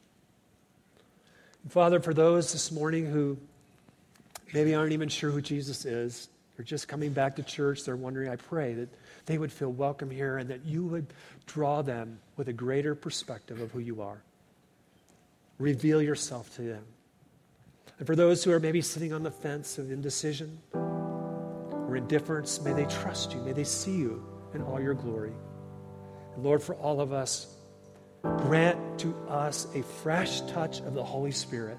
Father, 1.68 2.00
for 2.00 2.14
those 2.14 2.52
this 2.52 2.70
morning 2.70 3.06
who 3.06 3.36
maybe 4.52 4.74
aren't 4.74 4.92
even 4.92 5.08
sure 5.08 5.30
who 5.30 5.40
Jesus 5.40 5.84
is, 5.84 6.28
they're 6.56 6.64
just 6.64 6.88
coming 6.88 7.12
back 7.12 7.36
to 7.36 7.42
church, 7.42 7.84
they're 7.84 7.96
wondering, 7.96 8.28
I 8.28 8.36
pray 8.36 8.74
that 8.74 8.88
they 9.26 9.38
would 9.38 9.52
feel 9.52 9.70
welcome 9.70 10.10
here 10.10 10.38
and 10.38 10.50
that 10.50 10.64
you 10.64 10.84
would 10.86 11.06
draw 11.46 11.82
them 11.82 12.18
with 12.36 12.48
a 12.48 12.52
greater 12.52 12.94
perspective 12.94 13.60
of 13.60 13.70
who 13.70 13.78
you 13.78 14.02
are. 14.02 14.20
Reveal 15.58 16.02
yourself 16.02 16.52
to 16.56 16.62
them. 16.62 16.84
And 17.98 18.06
for 18.06 18.16
those 18.16 18.42
who 18.42 18.52
are 18.52 18.60
maybe 18.60 18.80
sitting 18.80 19.12
on 19.12 19.22
the 19.22 19.30
fence 19.30 19.78
of 19.78 19.90
indecision 19.90 20.58
or 20.72 21.96
indifference, 21.96 22.60
may 22.60 22.72
they 22.72 22.86
trust 22.86 23.32
you. 23.32 23.40
May 23.42 23.52
they 23.52 23.64
see 23.64 23.96
you 23.96 24.24
in 24.54 24.62
all 24.62 24.80
your 24.80 24.94
glory. 24.94 25.32
And 26.34 26.44
Lord, 26.44 26.62
for 26.62 26.74
all 26.74 27.00
of 27.00 27.12
us, 27.12 27.54
grant 28.22 28.98
to 29.00 29.14
us 29.28 29.66
a 29.74 29.82
fresh 29.82 30.40
touch 30.42 30.80
of 30.80 30.94
the 30.94 31.04
Holy 31.04 31.32
Spirit. 31.32 31.78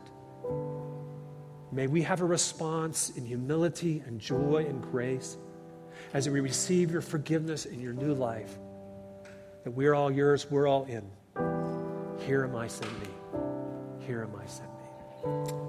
May 1.79 1.87
we 1.87 2.01
have 2.01 2.19
a 2.19 2.25
response 2.25 3.11
in 3.11 3.25
humility 3.25 4.03
and 4.05 4.19
joy 4.19 4.65
and 4.67 4.81
grace 4.81 5.37
as 6.13 6.27
we 6.27 6.41
receive 6.41 6.91
your 6.91 6.99
forgiveness 6.99 7.65
in 7.65 7.79
your 7.79 7.93
new 7.93 8.13
life. 8.13 8.57
That 9.63 9.71
we're 9.71 9.93
all 9.93 10.11
yours, 10.11 10.51
we're 10.51 10.67
all 10.67 10.83
in. 10.83 11.09
Here 12.25 12.43
am 12.43 12.57
I, 12.57 12.67
send 12.67 12.91
me. 12.99 13.07
Here 14.05 14.23
am 14.23 14.35
I, 14.37 14.45
send 14.45 14.67
me. 14.67 15.68